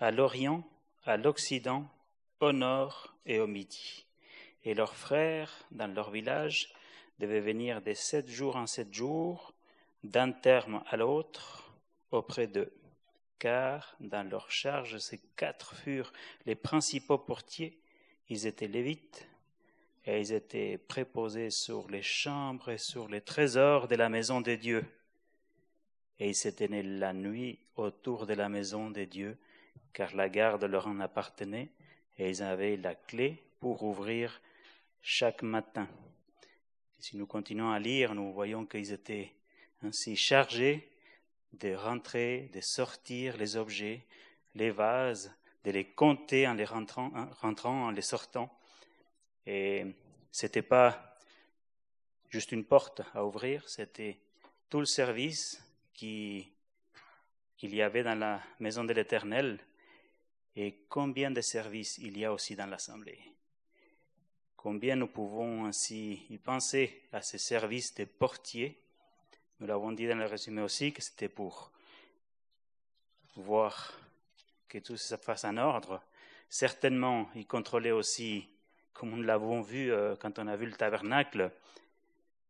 à 0.00 0.10
l'Orient, 0.10 0.64
à 1.04 1.18
l'Occident, 1.18 1.86
au 2.40 2.52
Nord 2.52 3.14
et 3.26 3.40
au 3.40 3.46
Midi. 3.46 4.06
Et 4.64 4.74
leurs 4.74 4.94
frères, 4.94 5.52
dans 5.70 5.92
leur 5.92 6.10
village, 6.10 6.72
devaient 7.18 7.40
venir 7.40 7.82
de 7.82 7.94
sept 7.94 8.28
jours 8.28 8.56
en 8.56 8.66
sept 8.66 8.92
jours, 8.92 9.52
d'un 10.04 10.32
terme 10.32 10.82
à 10.88 10.96
l'autre, 10.96 11.72
auprès 12.10 12.46
d'eux, 12.46 12.72
car 13.38 13.96
dans 14.00 14.28
leur 14.28 14.50
charge 14.50 14.98
ces 14.98 15.20
quatre 15.36 15.74
furent 15.76 16.12
les 16.46 16.54
principaux 16.54 17.18
portiers, 17.18 17.78
ils 18.28 18.46
étaient 18.46 18.68
lévites, 18.68 19.26
et 20.04 20.20
ils 20.20 20.32
étaient 20.32 20.78
préposés 20.78 21.50
sur 21.50 21.88
les 21.88 22.02
chambres 22.02 22.70
et 22.70 22.78
sur 22.78 23.08
les 23.08 23.20
trésors 23.20 23.88
de 23.88 23.94
la 23.94 24.08
maison 24.08 24.40
de 24.40 24.54
Dieu. 24.54 24.84
Et 26.18 26.28
ils 26.28 26.34
s'étaient 26.34 26.68
la 26.68 27.12
nuit 27.12 27.58
autour 27.76 28.26
de 28.26 28.34
la 28.34 28.48
maison 28.48 28.90
de 28.90 29.04
Dieu, 29.04 29.38
car 29.92 30.14
la 30.14 30.28
garde 30.28 30.64
leur 30.64 30.86
en 30.86 31.00
appartenait, 31.00 31.70
et 32.18 32.30
ils 32.30 32.42
avaient 32.42 32.76
la 32.76 32.94
clé 32.94 33.42
pour 33.60 33.82
ouvrir 33.82 34.40
chaque 35.02 35.42
matin. 35.42 35.88
si 37.00 37.16
nous 37.16 37.26
continuons 37.26 37.72
à 37.72 37.80
lire, 37.80 38.14
nous 38.14 38.32
voyons 38.32 38.64
qu'ils 38.64 38.92
étaient 38.92 39.34
ainsi 39.82 40.14
chargés 40.14 40.88
de 41.52 41.74
rentrer, 41.74 42.48
de 42.54 42.60
sortir 42.60 43.36
les 43.36 43.56
objets, 43.56 44.06
les 44.54 44.70
vases, 44.70 45.34
de 45.64 45.72
les 45.72 45.84
compter 45.84 46.46
en 46.46 46.54
les 46.54 46.64
rentrant, 46.64 47.10
rentrant 47.40 47.86
en 47.86 47.90
les 47.90 48.02
sortant. 48.02 48.56
Et 49.44 49.84
c'était 50.30 50.62
pas 50.62 51.18
juste 52.28 52.52
une 52.52 52.64
porte 52.64 53.02
à 53.12 53.24
ouvrir, 53.24 53.68
c'était 53.68 54.18
tout 54.70 54.78
le 54.78 54.86
service 54.86 55.60
qui, 55.92 56.52
qu'il 57.56 57.74
y 57.74 57.82
avait 57.82 58.04
dans 58.04 58.18
la 58.18 58.40
maison 58.60 58.84
de 58.84 58.92
l'Éternel 58.92 59.58
et 60.54 60.84
combien 60.88 61.32
de 61.32 61.40
services 61.40 61.98
il 61.98 62.16
y 62.16 62.24
a 62.24 62.32
aussi 62.32 62.54
dans 62.54 62.66
l'Assemblée. 62.66 63.31
Combien 64.62 64.94
nous 64.94 65.08
pouvons 65.08 65.64
ainsi 65.64 66.24
y 66.30 66.38
penser 66.38 67.02
à 67.12 67.20
ces 67.20 67.38
services 67.38 67.96
de 67.96 68.04
portiers? 68.04 68.80
Nous 69.58 69.66
l'avons 69.66 69.90
dit 69.90 70.06
dans 70.06 70.16
le 70.16 70.24
résumé 70.24 70.62
aussi 70.62 70.92
que 70.92 71.02
c'était 71.02 71.28
pour 71.28 71.72
voir 73.34 73.92
que 74.68 74.78
tout 74.78 74.96
se 74.96 75.16
fasse 75.16 75.44
en 75.44 75.56
ordre. 75.56 76.00
Certainement, 76.48 77.28
il 77.34 77.44
contrôlait 77.44 77.90
aussi, 77.90 78.46
comme 78.92 79.10
nous 79.10 79.22
l'avons 79.24 79.62
vu 79.62 79.90
euh, 79.90 80.14
quand 80.14 80.38
on 80.38 80.46
a 80.46 80.54
vu 80.54 80.66
le 80.66 80.76
tabernacle, 80.76 81.50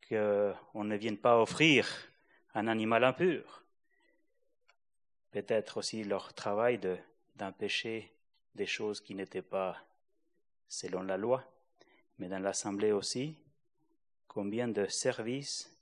qu'on 0.07 0.85
ne 0.85 0.97
vienne 0.97 1.17
pas 1.17 1.41
offrir 1.41 1.89
un 2.55 2.67
animal 2.67 3.05
impur. 3.05 3.63
Peut-être 5.31 5.79
aussi 5.79 6.05
leur 6.05 6.35
travail 6.35 6.79
d'empêcher 7.37 8.13
des 8.55 8.67
choses 8.67 9.01
qui 9.01 9.15
n'étaient 9.15 9.41
pas 9.41 9.79
selon 10.69 11.03
la 11.05 11.17
loi, 11.17 11.43
mais 12.23 12.29
dans 12.29 12.39
l'Assemblée 12.39 12.93
aussi, 12.93 13.37
combien 14.29 14.69
de 14.69 14.87
services? 14.87 15.77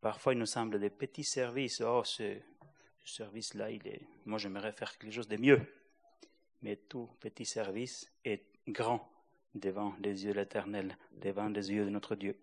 Parfois, 0.00 0.32
il 0.32 0.40
nous 0.40 0.46
semble 0.46 0.80
des 0.80 0.90
petits 0.90 1.22
services. 1.22 1.80
Oh, 1.80 2.02
ce, 2.02 2.40
service-là, 3.04 3.70
il 3.70 3.86
est. 3.86 4.02
Moi, 4.24 4.40
j'aimerais 4.40 4.72
faire 4.72 4.98
quelque 4.98 5.12
chose 5.12 5.28
de 5.28 5.36
mieux. 5.36 5.60
Mais 6.62 6.74
tout 6.74 7.08
petit 7.20 7.46
service 7.46 8.12
est 8.24 8.42
grand 8.66 9.08
devant 9.54 9.94
les 10.00 10.24
yeux 10.24 10.32
de 10.32 10.40
l'Éternel, 10.40 10.98
devant 11.12 11.48
les 11.48 11.70
yeux 11.70 11.84
de 11.84 11.90
notre 11.90 12.16
Dieu. 12.16 12.36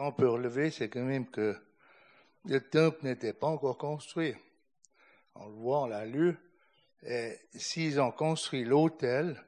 Qu'on 0.00 0.12
peut 0.12 0.30
relever, 0.30 0.70
c'est 0.70 0.88
quand 0.88 1.02
même 1.02 1.28
que 1.28 1.54
le 2.46 2.58
temple 2.58 3.04
n'était 3.04 3.34
pas 3.34 3.48
encore 3.48 3.76
construit. 3.76 4.34
On 5.34 5.44
le 5.46 5.52
voit, 5.52 5.82
on 5.82 5.86
l'a 5.88 6.06
lu. 6.06 6.38
S'ils 7.54 8.00
ont 8.00 8.10
construit 8.10 8.64
l'autel, 8.64 9.44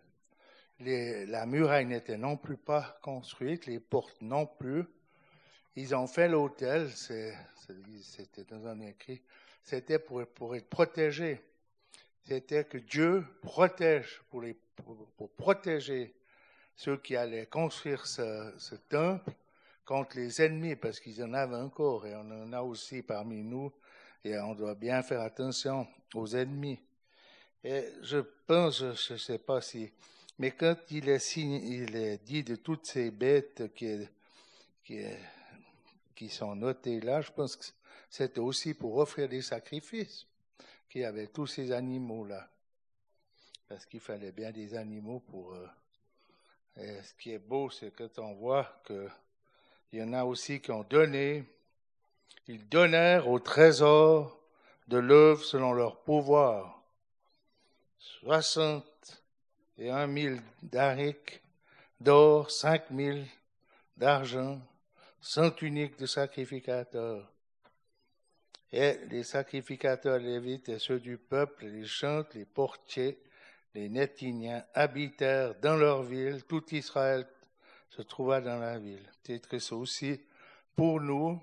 la 0.80 1.46
muraille 1.46 1.86
n'était 1.86 2.18
non 2.18 2.36
plus 2.36 2.58
pas 2.58 2.98
construite, 3.00 3.64
les 3.64 3.80
portes 3.80 4.20
non 4.20 4.44
plus. 4.44 4.84
Ils 5.74 5.94
ont 5.94 6.06
fait 6.06 6.28
l'autel, 6.28 6.90
c'était 6.90 8.44
dans 8.50 8.66
un 8.66 8.78
écrit, 8.80 9.22
c'était 9.62 9.98
pour, 9.98 10.20
être 10.20 10.68
protégé. 10.68 11.40
C'était 12.24 12.64
que 12.64 12.76
Dieu 12.76 13.24
protège, 13.40 14.20
pour, 14.28 15.30
protéger 15.38 16.14
ceux 16.76 16.98
qui 16.98 17.16
allaient 17.16 17.46
construire 17.46 18.04
ce 18.06 18.74
temple 18.90 19.32
contre 19.84 20.16
les 20.16 20.40
ennemis, 20.40 20.76
parce 20.76 21.00
qu'ils 21.00 21.22
en 21.22 21.32
avaient 21.32 21.56
encore, 21.56 22.06
et 22.06 22.14
on 22.14 22.30
en 22.30 22.52
a 22.52 22.62
aussi 22.62 23.02
parmi 23.02 23.42
nous, 23.42 23.72
et 24.24 24.38
on 24.38 24.54
doit 24.54 24.74
bien 24.74 25.02
faire 25.02 25.20
attention 25.20 25.86
aux 26.14 26.28
ennemis. 26.36 26.78
Et 27.64 27.84
je 28.02 28.18
pense, 28.46 28.78
je 28.78 29.12
ne 29.12 29.18
sais 29.18 29.38
pas 29.38 29.60
si, 29.60 29.90
mais 30.38 30.52
quand 30.52 30.76
il 30.90 31.08
est, 31.08 31.36
il 31.36 31.96
est 31.96 32.18
dit 32.24 32.42
de 32.42 32.56
toutes 32.56 32.86
ces 32.86 33.10
bêtes 33.10 33.72
qui, 33.74 34.08
sont 36.28 36.56
notées 36.56 37.00
là, 37.00 37.20
je 37.20 37.30
pense 37.30 37.56
que 37.56 37.64
c'était 38.08 38.40
aussi 38.40 38.74
pour 38.74 38.96
offrir 38.96 39.28
des 39.28 39.42
sacrifices, 39.42 40.26
qu'il 40.88 41.02
y 41.02 41.04
avait 41.04 41.28
tous 41.28 41.46
ces 41.46 41.72
animaux-là. 41.72 42.48
Parce 43.68 43.86
qu'il 43.86 44.00
fallait 44.00 44.32
bien 44.32 44.50
des 44.50 44.74
animaux 44.74 45.20
pour... 45.20 45.54
Euh, 45.54 45.66
et 46.76 47.02
ce 47.02 47.14
qui 47.14 47.32
est 47.32 47.38
beau, 47.38 47.70
c'est 47.70 47.90
quand 47.90 48.18
on 48.18 48.34
voit 48.34 48.82
que 48.84 49.08
il 49.92 49.98
y 49.98 50.02
en 50.02 50.14
a 50.14 50.24
aussi 50.24 50.60
qui 50.60 50.70
ont 50.70 50.84
donné. 50.84 51.44
Ils 52.48 52.66
donnèrent 52.68 53.28
au 53.28 53.38
trésor 53.38 54.40
de 54.88 54.98
l'œuvre 54.98 55.44
selon 55.44 55.72
leur 55.72 56.02
pouvoir. 56.02 56.82
Soixante 57.98 59.22
et 59.78 59.90
un 59.90 60.06
mille 60.06 60.42
d'aric 60.62 61.42
d'or, 62.00 62.50
cinq 62.50 62.90
mille 62.90 63.26
d'argent, 63.96 64.60
cent 65.20 65.60
uniques 65.60 65.98
de 65.98 66.06
sacrificateurs. 66.06 67.30
Et 68.72 68.98
les 69.10 69.22
sacrificateurs 69.22 70.18
lévites 70.18 70.70
et 70.70 70.78
ceux 70.78 70.98
du 70.98 71.18
peuple, 71.18 71.66
les 71.66 71.84
chantes, 71.84 72.34
les 72.34 72.46
portiers, 72.46 73.22
les 73.74 73.90
Nétiniens 73.90 74.64
habitèrent 74.72 75.54
dans 75.60 75.76
leur 75.76 76.02
ville, 76.02 76.42
tout 76.44 76.74
Israël 76.74 77.26
se 77.96 78.00
trouva 78.00 78.40
dans 78.40 78.58
la 78.58 78.78
ville. 78.78 79.06
Peut-être 79.22 79.48
que 79.48 79.58
c'est 79.58 79.74
aussi 79.74 80.18
pour 80.74 80.98
nous 80.98 81.38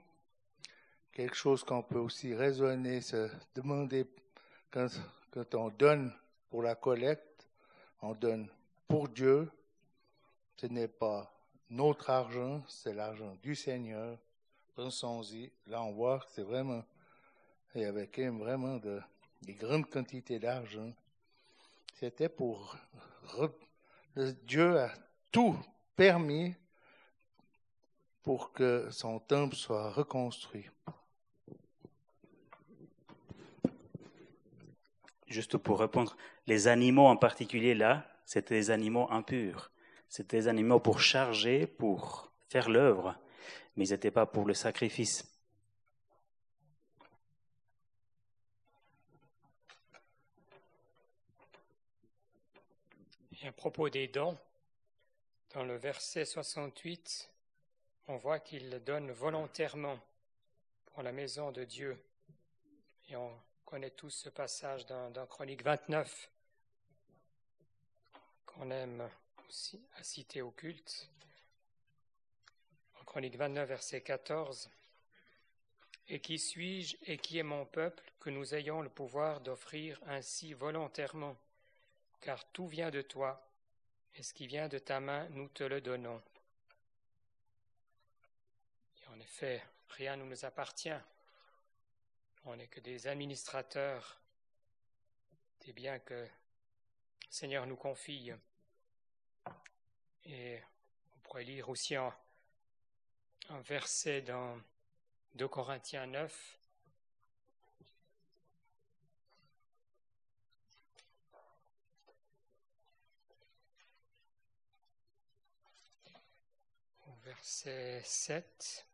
quelque 1.12 1.36
chose 1.36 1.64
qu'on 1.64 1.84
peut 1.84 2.00
aussi 2.00 2.34
raisonner, 2.34 3.02
se 3.02 3.30
demander 3.54 4.08
quand, 4.72 4.90
on 5.54 5.70
donne 5.70 6.12
pour 6.50 6.64
la 6.64 6.74
collecte, 6.74 7.48
on 8.02 8.16
donne 8.16 8.50
pour 8.88 9.10
Dieu. 9.10 9.52
Ce 10.58 10.66
n'est 10.66 10.88
pas 10.88 11.32
notre 11.70 12.10
argent, 12.10 12.64
c'est 12.68 12.94
l'argent 12.94 13.38
du 13.44 13.56
Seigneur. 13.56 14.18
Pensons-y. 14.76 15.52
Là, 15.68 15.84
on 15.84 15.92
voit 15.92 16.20
que 16.20 16.26
c'est 16.34 16.42
vraiment, 16.42 16.84
il 17.76 17.82
y 17.82 17.86
avait 17.86 18.10
vraiment 18.30 18.78
de, 18.78 19.00
des 19.44 19.54
grandes 19.54 19.88
quantités 19.88 20.40
d'argent. 20.40 20.92
C'était 22.00 22.30
pour 22.30 22.76
Dieu 24.16 24.80
a 24.80 24.92
tout 25.32 25.56
permis 26.00 26.56
pour 28.24 28.54
que 28.54 28.88
son 28.90 29.20
temple 29.20 29.58
soit 29.58 29.92
reconstruit. 29.92 30.70
Juste 35.28 35.58
pour 35.58 35.82
répondre, 35.82 36.16
les 36.48 36.70
animaux 36.70 37.08
en 37.08 37.18
particulier 37.18 37.76
là, 37.76 38.10
c'était 38.24 38.56
des 38.56 38.72
animaux 38.72 39.12
impurs. 39.12 39.72
C'était 40.08 40.38
des 40.38 40.48
animaux 40.48 40.80
pour 40.80 41.02
charger, 41.02 41.68
pour 41.68 42.32
faire 42.48 42.70
l'œuvre, 42.70 43.18
mais 43.76 43.86
ils 43.86 43.92
n'étaient 43.92 44.10
pas 44.10 44.26
pour 44.26 44.46
le 44.46 44.54
sacrifice. 44.54 45.30
Et 53.44 53.48
à 53.48 53.52
propos 53.52 53.90
des 53.90 54.08
dons, 54.08 54.38
dans 55.54 55.64
le 55.64 55.76
verset 55.78 56.26
68, 56.26 57.30
on 58.08 58.18
voit 58.18 58.40
qu'il 58.40 58.70
donne 58.84 59.12
volontairement 59.12 60.00
pour 60.86 61.02
la 61.02 61.12
maison 61.12 61.52
de 61.52 61.64
Dieu. 61.64 61.98
Et 63.10 63.16
on 63.16 63.32
connaît 63.66 63.90
tous 63.90 64.12
ce 64.12 64.30
passage 64.30 64.86
dans, 64.86 65.26
Chronique 65.28 65.64
29 65.64 66.30
qu'on 68.46 68.70
aime 68.72 69.10
aussi 69.48 69.82
à 69.96 70.04
citer 70.04 70.42
au 70.42 70.52
culte. 70.52 71.10
En 73.02 73.04
Chronique 73.04 73.36
29, 73.36 73.68
verset 73.68 74.02
14. 74.02 74.70
Et 76.10 76.20
qui 76.20 76.38
suis-je 76.38 76.98
et 77.06 77.18
qui 77.18 77.38
est 77.38 77.44
mon 77.44 77.66
peuple 77.66 78.04
que 78.20 78.30
nous 78.30 78.54
ayons 78.54 78.82
le 78.82 78.90
pouvoir 78.90 79.42
d'offrir 79.42 80.00
ainsi 80.06 80.54
volontairement? 80.54 81.36
Car 82.22 82.46
tout 82.52 82.68
vient 82.68 82.92
de 82.92 83.02
toi 83.02 83.49
et 84.16 84.24
ce 84.24 84.34
qui 84.34 84.48
vient 84.48 84.68
de 84.68 84.80
ta 84.80 85.00
main, 85.00 85.28
nous 85.30 85.48
te 85.50 85.64
le 85.64 85.82
donnons. 85.82 86.22
en 89.08 89.20
effet, 89.20 89.64
rien 89.90 90.16
ne 90.16 90.24
nous 90.24 90.46
appartient. 90.46 91.00
On 92.46 92.56
n'est 92.56 92.68
que 92.68 92.80
des 92.80 93.08
administrateurs 93.08 94.20
des 95.62 95.74
biens 95.74 96.00
que 96.00 96.14
le 96.14 96.30
Seigneur 97.30 97.66
nous 97.66 97.76
confie. 97.76 98.32
Et 100.26 100.60
on 101.16 101.20
pourrait 101.20 101.44
lire 101.44 101.70
aussi 101.70 101.96
un, 101.96 102.14
un 103.50 103.62
verset 103.62 104.22
dans 104.22 104.60
2 105.36 105.48
Corinthiens 105.48 106.06
9, 106.08 106.59
verset 117.30 118.02
7. 118.04 118.86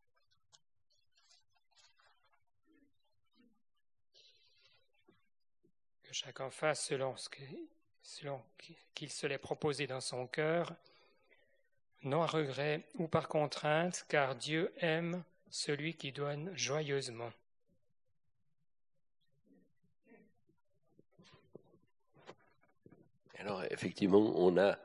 Que 6.03 6.13
chacun 6.13 6.49
fasse 6.49 6.85
selon 6.85 7.15
ce 7.15 7.29
qu'il 8.93 9.09
se 9.09 9.27
l'est 9.27 9.37
proposé 9.37 9.87
dans 9.87 10.01
son 10.01 10.27
cœur, 10.27 10.75
non 12.03 12.23
à 12.23 12.27
regret 12.27 12.83
ou 12.95 13.07
par 13.07 13.29
contrainte, 13.29 14.05
car 14.09 14.35
Dieu 14.35 14.73
aime 14.77 15.23
celui 15.49 15.95
qui 15.95 16.11
donne 16.11 16.55
joyeusement. 16.57 17.31
Alors 23.37 23.63
effectivement, 23.65 24.33
on 24.35 24.57
a, 24.57 24.77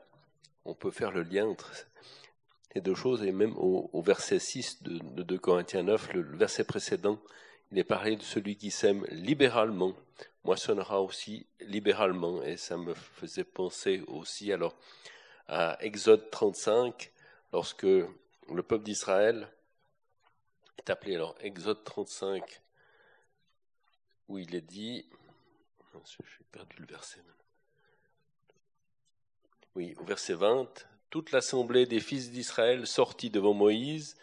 on 0.63 0.73
peut 0.73 0.91
faire 0.91 1.11
le 1.11 1.23
lien 1.23 1.47
entre 1.47 1.73
les 2.73 2.81
deux 2.81 2.95
choses, 2.95 3.23
et 3.23 3.31
même 3.31 3.55
au, 3.57 4.01
verset 4.01 4.39
6 4.39 4.83
de, 4.83 4.97
de 4.99 5.23
2 5.23 5.37
Corinthiens 5.37 5.83
9, 5.83 6.13
le, 6.13 6.37
verset 6.37 6.63
précédent, 6.63 7.19
il 7.71 7.79
est 7.79 7.83
parlé 7.83 8.15
de 8.15 8.21
celui 8.21 8.55
qui 8.55 8.71
sème 8.71 9.05
libéralement, 9.09 9.93
moissonnera 10.43 11.01
aussi 11.01 11.45
libéralement, 11.59 12.41
et 12.43 12.57
ça 12.57 12.77
me 12.77 12.93
faisait 12.93 13.43
penser 13.43 14.03
aussi 14.07 14.51
à 15.47 15.77
Exode 15.81 16.29
35, 16.29 17.11
lorsque 17.53 17.83
le 17.83 18.63
peuple 18.63 18.83
d'Israël 18.83 19.47
est 20.79 20.89
appelé 20.89 21.15
alors 21.15 21.35
Exode 21.41 21.83
35, 21.83 22.61
où 24.29 24.37
il 24.37 24.55
est 24.55 24.61
dit, 24.61 25.05
j'ai 25.93 26.45
perdu 26.51 26.77
le 26.79 26.87
verset. 26.87 27.19
Oui, 29.75 29.95
au 29.99 30.03
verset 30.03 30.33
20, 30.33 30.87
toute 31.11 31.31
l'assemblée 31.31 31.85
des 31.85 31.99
fils 31.99 32.31
d'Israël 32.31 32.87
sortit 32.87 33.29
devant 33.29 33.53
Moïse, 33.53 34.17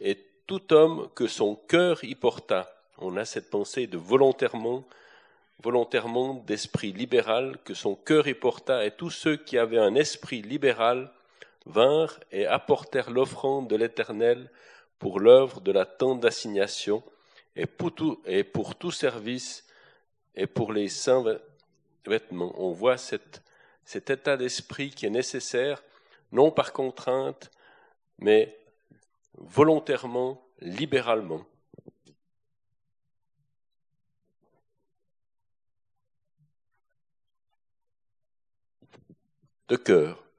et 0.00 0.18
tout 0.46 0.72
homme 0.72 1.08
que 1.14 1.26
son 1.26 1.54
cœur 1.54 2.02
y 2.02 2.14
porta. 2.14 2.74
On 2.98 3.16
a 3.16 3.24
cette 3.24 3.50
pensée 3.50 3.86
de 3.86 3.98
volontairement 3.98 4.84
volontairement 5.62 6.42
d'esprit 6.46 6.92
libéral, 6.92 7.58
que 7.64 7.74
son 7.74 7.94
cœur 7.94 8.26
y 8.26 8.34
porta, 8.34 8.86
et 8.86 8.90
tous 8.90 9.10
ceux 9.10 9.36
qui 9.36 9.58
avaient 9.58 9.78
un 9.78 9.94
esprit 9.94 10.40
libéral 10.40 11.12
vinrent 11.66 12.18
et 12.32 12.46
apportèrent 12.46 13.10
l'offrande 13.10 13.68
de 13.68 13.76
l'Éternel 13.76 14.50
pour 14.98 15.20
l'œuvre 15.20 15.60
de 15.60 15.72
la 15.72 15.84
tente 15.84 16.20
d'assignation, 16.20 17.02
et 17.56 17.66
pour 17.66 17.94
tout, 17.94 18.22
et 18.24 18.42
pour 18.42 18.76
tout 18.76 18.90
service, 18.90 19.66
et 20.34 20.46
pour 20.46 20.72
les 20.72 20.88
saints 20.88 21.24
vêtements. 22.06 22.54
On 22.56 22.72
voit 22.72 22.96
cet 22.96 23.42
état 24.08 24.38
d'esprit 24.38 24.88
qui 24.88 25.04
est 25.04 25.10
nécessaire, 25.10 25.82
non 26.32 26.50
par 26.50 26.72
contrainte, 26.72 27.50
mais 28.18 28.56
volontairement, 29.34 30.42
libéralement. 30.60 31.44
De 39.68 39.76
cœur. 39.76 40.29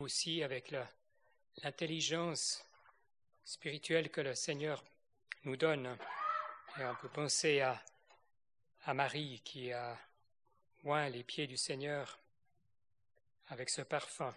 Aussi 0.00 0.44
avec 0.44 0.72
l'intelligence 1.64 2.64
spirituelle 3.44 4.10
que 4.10 4.20
le 4.20 4.36
Seigneur 4.36 4.84
nous 5.42 5.56
donne. 5.56 5.98
Et 6.78 6.84
on 6.84 6.94
peut 6.94 7.08
penser 7.08 7.60
à, 7.62 7.82
à 8.84 8.94
Marie 8.94 9.40
qui 9.44 9.72
a 9.72 9.98
oint 10.84 11.08
les 11.08 11.24
pieds 11.24 11.48
du 11.48 11.56
Seigneur 11.56 12.16
avec 13.48 13.70
ce 13.70 13.82
parfum. 13.82 14.32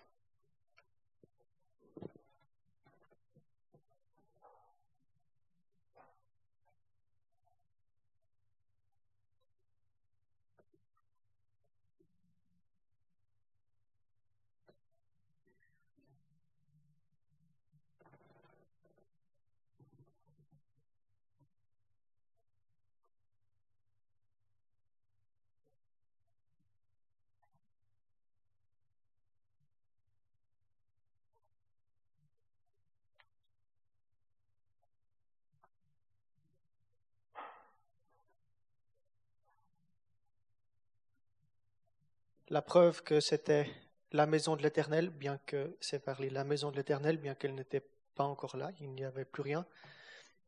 La 42.51 42.61
preuve 42.61 43.01
que 43.01 43.21
c'était 43.21 43.71
la 44.11 44.25
maison 44.25 44.57
de 44.57 44.61
l'Éternel, 44.61 45.09
bien 45.09 45.39
que 45.45 45.77
c'est 45.79 46.03
parlé 46.03 46.29
la 46.29 46.43
maison 46.43 46.69
de 46.69 46.75
l'Éternel, 46.75 47.15
bien 47.15 47.33
qu'elle 47.33 47.55
n'était 47.55 47.83
pas 48.13 48.25
encore 48.25 48.57
là, 48.57 48.71
il 48.81 48.89
n'y 48.89 49.05
avait 49.05 49.23
plus 49.23 49.41
rien 49.41 49.65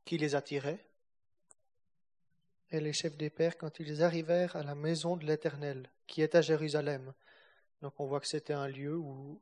qui 0.03 0.17
les 0.17 0.35
attirait. 0.35 0.85
Et 2.71 2.81
les 2.81 2.91
chefs 2.91 3.15
des 3.15 3.29
pères, 3.29 3.57
quand 3.57 3.79
ils 3.79 4.03
arrivèrent 4.03 4.57
à 4.57 4.63
la 4.63 4.75
maison 4.75 5.15
de 5.15 5.25
l'Éternel, 5.25 5.89
qui 6.05 6.21
est 6.21 6.35
à 6.35 6.41
Jérusalem, 6.41 7.13
donc 7.81 7.93
on 7.97 8.05
voit 8.05 8.19
que 8.19 8.27
c'était 8.27 8.51
un 8.51 8.67
lieu 8.67 8.97
où 8.97 9.41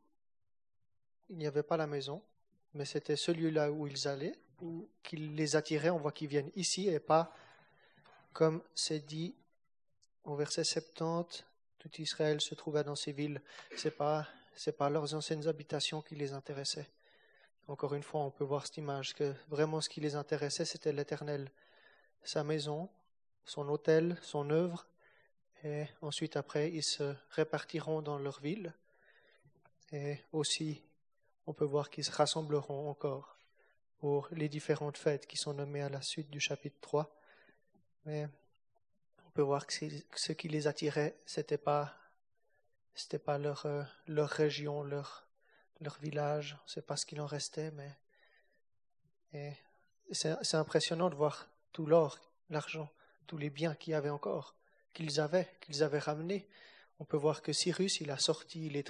il 1.29 1.37
n'y 1.39 1.47
avait 1.47 1.63
pas 1.63 1.77
la 1.77 1.87
maison, 1.87 2.21
mais 2.75 2.85
c'était 2.85 3.15
ce 3.15 3.31
lieu-là 3.31 3.71
où 3.71 3.87
ils 3.87 4.07
allaient, 4.07 4.35
où 4.61 4.87
qui 5.01 5.15
les 5.15 5.55
attirait. 5.55 5.89
On 5.89 5.97
voit 5.97 6.11
qu'ils 6.11 6.27
viennent 6.27 6.51
ici 6.55 6.89
et 6.89 6.99
pas 6.99 7.33
comme 8.33 8.61
c'est 8.75 9.03
dit 9.03 9.33
au 10.25 10.35
verset 10.35 10.63
70 10.63 11.43
tout 11.81 11.99
Israël 11.99 12.39
se 12.41 12.53
trouva 12.53 12.83
dans 12.83 12.95
ces 12.95 13.11
villes. 13.11 13.41
Ce 13.75 13.87
n'est 13.87 13.93
pas, 13.93 14.27
pas 14.77 14.89
leurs 14.91 15.15
anciennes 15.15 15.47
habitations 15.47 16.03
qui 16.03 16.15
les 16.15 16.31
intéressaient. 16.33 16.87
Encore 17.67 17.95
une 17.95 18.03
fois, 18.03 18.21
on 18.21 18.29
peut 18.29 18.43
voir 18.43 18.67
cette 18.67 18.77
image 18.77 19.15
que 19.15 19.33
vraiment 19.47 19.81
ce 19.81 19.89
qui 19.89 19.99
les 19.99 20.13
intéressait, 20.13 20.65
c'était 20.65 20.93
l'Éternel, 20.93 21.49
sa 22.23 22.43
maison, 22.43 22.87
son 23.45 23.67
hôtel, 23.67 24.15
son 24.21 24.51
œuvre, 24.51 24.85
et 25.63 25.85
ensuite 26.01 26.37
après, 26.37 26.71
ils 26.71 26.83
se 26.83 27.15
répartiront 27.31 28.03
dans 28.03 28.19
leur 28.19 28.41
ville. 28.41 28.73
Et 29.91 30.19
aussi, 30.31 30.83
on 31.47 31.53
peut 31.53 31.65
voir 31.65 31.89
qu'ils 31.89 32.03
se 32.03 32.11
rassembleront 32.11 32.89
encore 32.89 33.37
pour 33.97 34.27
les 34.31 34.49
différentes 34.49 34.97
fêtes 34.97 35.25
qui 35.25 35.37
sont 35.37 35.55
nommées 35.55 35.81
à 35.81 35.89
la 35.89 36.01
suite 36.03 36.29
du 36.29 36.39
chapitre 36.39 36.77
3. 36.81 37.15
Mais 38.05 38.27
on 39.31 39.33
peut 39.33 39.41
voir 39.43 39.65
que 39.65 39.73
ce 40.15 40.33
qui 40.33 40.49
les 40.49 40.67
attirait, 40.67 41.15
c'était 41.25 41.57
pas, 41.57 41.95
c'était 42.93 43.17
pas 43.17 43.37
leur, 43.37 43.65
euh, 43.65 43.81
leur 44.07 44.27
région, 44.27 44.83
leur, 44.83 45.25
leur 45.79 45.97
village, 45.99 46.57
c'est 46.67 46.85
pas 46.85 46.97
ce 46.97 47.05
qu'il 47.05 47.21
en 47.21 47.27
restait, 47.27 47.71
mais 49.31 49.57
c'est 50.11 50.55
impressionnant 50.55 51.09
de 51.09 51.15
voir 51.15 51.49
tout 51.71 51.85
l'or, 51.85 52.19
l'argent, 52.49 52.91
tous 53.25 53.37
les 53.37 53.49
biens 53.49 53.73
qu'il 53.73 53.91
y 53.91 53.93
avait 53.93 54.09
encore, 54.09 54.57
qu'ils 54.93 55.21
avaient, 55.21 55.49
qu'ils 55.61 55.81
avaient 55.81 55.99
ramenés. 55.99 56.49
On 56.99 57.05
peut 57.05 57.15
voir 57.15 57.41
que 57.41 57.53
Cyrus, 57.53 58.01
il 58.01 58.11
a 58.11 58.17
sorti 58.17 58.69
les, 58.69 58.83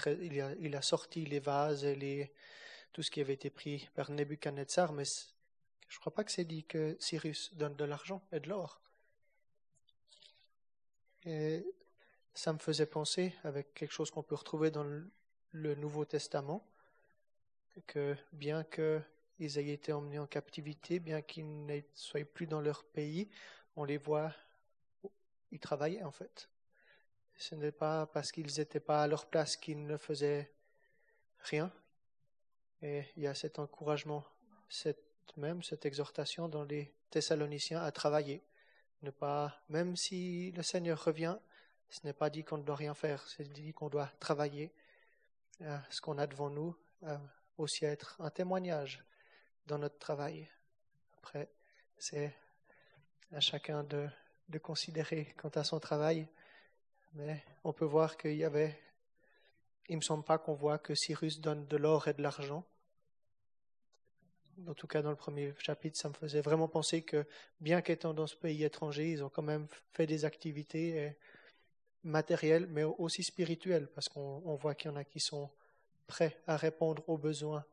il 0.59 0.75
a, 0.75 0.81
sorti 0.81 1.23
les 1.23 1.39
vases 1.39 1.85
les, 1.85 2.33
tout 2.93 3.03
ce 3.03 3.11
qui 3.11 3.21
avait 3.21 3.33
été 3.33 3.51
pris 3.51 3.87
par 3.93 4.09
Nebuchadnezzar, 4.09 4.91
mais 4.91 5.05
je 5.05 5.97
ne 5.97 5.99
crois 5.99 6.15
pas 6.15 6.23
que 6.23 6.31
c'est 6.31 6.45
dit 6.45 6.63
que 6.63 6.97
Cyrus 6.99 7.53
donne 7.53 7.75
de 7.75 7.85
l'argent 7.85 8.23
et 8.31 8.39
de 8.39 8.49
l'or. 8.49 8.81
Et 11.25 11.65
ça 12.33 12.53
me 12.53 12.57
faisait 12.57 12.85
penser, 12.85 13.33
avec 13.43 13.73
quelque 13.73 13.91
chose 13.91 14.11
qu'on 14.11 14.23
peut 14.23 14.35
retrouver 14.35 14.71
dans 14.71 14.85
le 15.51 15.75
Nouveau 15.75 16.05
Testament, 16.05 16.65
que 17.87 18.15
bien 18.33 18.63
qu'ils 18.63 19.57
aient 19.57 19.69
été 19.69 19.93
emmenés 19.93 20.19
en 20.19 20.27
captivité, 20.27 20.99
bien 20.99 21.21
qu'ils 21.21 21.65
ne 21.65 21.79
soient 21.93 22.25
plus 22.25 22.47
dans 22.47 22.61
leur 22.61 22.83
pays, 22.83 23.29
on 23.75 23.83
les 23.83 23.97
voit, 23.97 24.33
ils 25.51 25.59
travaillaient 25.59 26.03
en 26.03 26.11
fait. 26.11 26.49
Ce 27.37 27.55
n'est 27.55 27.71
pas 27.71 28.05
parce 28.07 28.31
qu'ils 28.31 28.53
n'étaient 28.57 28.79
pas 28.79 29.03
à 29.03 29.07
leur 29.07 29.25
place 29.25 29.57
qu'ils 29.57 29.85
ne 29.85 29.97
faisaient 29.97 30.51
rien. 31.39 31.71
Et 32.81 33.03
il 33.15 33.23
y 33.23 33.27
a 33.27 33.35
cet 33.35 33.59
encouragement, 33.59 34.23
cette, 34.69 35.03
même 35.37 35.63
cette 35.63 35.85
exhortation 35.85 36.47
dans 36.47 36.63
les 36.63 36.93
Thessaloniciens 37.09 37.81
à 37.81 37.91
travailler. 37.91 38.43
Ne 39.01 39.09
pas, 39.09 39.59
même 39.69 39.95
si 39.95 40.51
le 40.51 40.61
Seigneur 40.61 41.03
revient, 41.03 41.37
ce 41.89 42.05
n'est 42.05 42.13
pas 42.13 42.29
dit 42.29 42.43
qu'on 42.43 42.57
ne 42.57 42.63
doit 42.63 42.75
rien 42.75 42.93
faire, 42.93 43.27
c'est 43.27 43.51
dit 43.51 43.73
qu'on 43.73 43.89
doit 43.89 44.11
travailler 44.19 44.71
à 45.63 45.81
ce 45.89 46.01
qu'on 46.01 46.17
a 46.17 46.27
devant 46.27 46.49
nous, 46.49 46.75
aussi 47.57 47.85
être 47.85 48.15
un 48.19 48.29
témoignage 48.29 49.03
dans 49.65 49.77
notre 49.77 49.97
travail. 49.97 50.47
Après, 51.17 51.49
c'est 51.97 52.33
à 53.31 53.39
chacun 53.39 53.83
de, 53.83 54.07
de 54.49 54.57
considérer 54.57 55.33
quant 55.37 55.49
à 55.49 55.63
son 55.63 55.79
travail, 55.79 56.27
mais 57.13 57.43
on 57.63 57.73
peut 57.73 57.85
voir 57.85 58.17
qu'il 58.17 58.35
y 58.35 58.43
avait, 58.43 58.79
il 59.89 59.97
me 59.97 60.01
semble 60.01 60.23
pas 60.23 60.37
qu'on 60.37 60.53
voit 60.53 60.77
que 60.77 60.95
Cyrus 60.95 61.39
donne 61.39 61.65
de 61.67 61.77
l'or 61.77 62.07
et 62.07 62.13
de 62.13 62.21
l'argent, 62.21 62.65
en 64.67 64.73
tout 64.73 64.87
cas 64.87 65.01
dans 65.01 65.09
le 65.09 65.15
premier 65.15 65.53
chapitre, 65.59 65.97
ça 65.97 66.09
me 66.09 66.13
faisait 66.13 66.41
vraiment 66.41 66.67
penser 66.67 67.01
que, 67.01 67.25
bien 67.59 67.81
qu'étant 67.81 68.13
dans 68.13 68.27
ce 68.27 68.35
pays 68.35 68.63
étranger, 68.63 69.11
ils 69.11 69.23
ont 69.23 69.29
quand 69.29 69.41
même 69.41 69.67
fait 69.93 70.07
des 70.07 70.25
activités 70.25 70.99
euh, 70.99 71.09
matérielles, 72.03 72.67
mais 72.67 72.83
aussi 72.83 73.23
spirituelles, 73.23 73.87
parce 73.93 74.09
qu'on 74.09 74.55
voit 74.55 74.75
qu'il 74.75 74.91
y 74.91 74.93
en 74.93 74.97
a 74.97 75.03
qui 75.03 75.19
sont 75.19 75.49
prêts 76.07 76.41
à 76.47 76.57
répondre 76.57 77.07
aux 77.07 77.17
besoins 77.17 77.65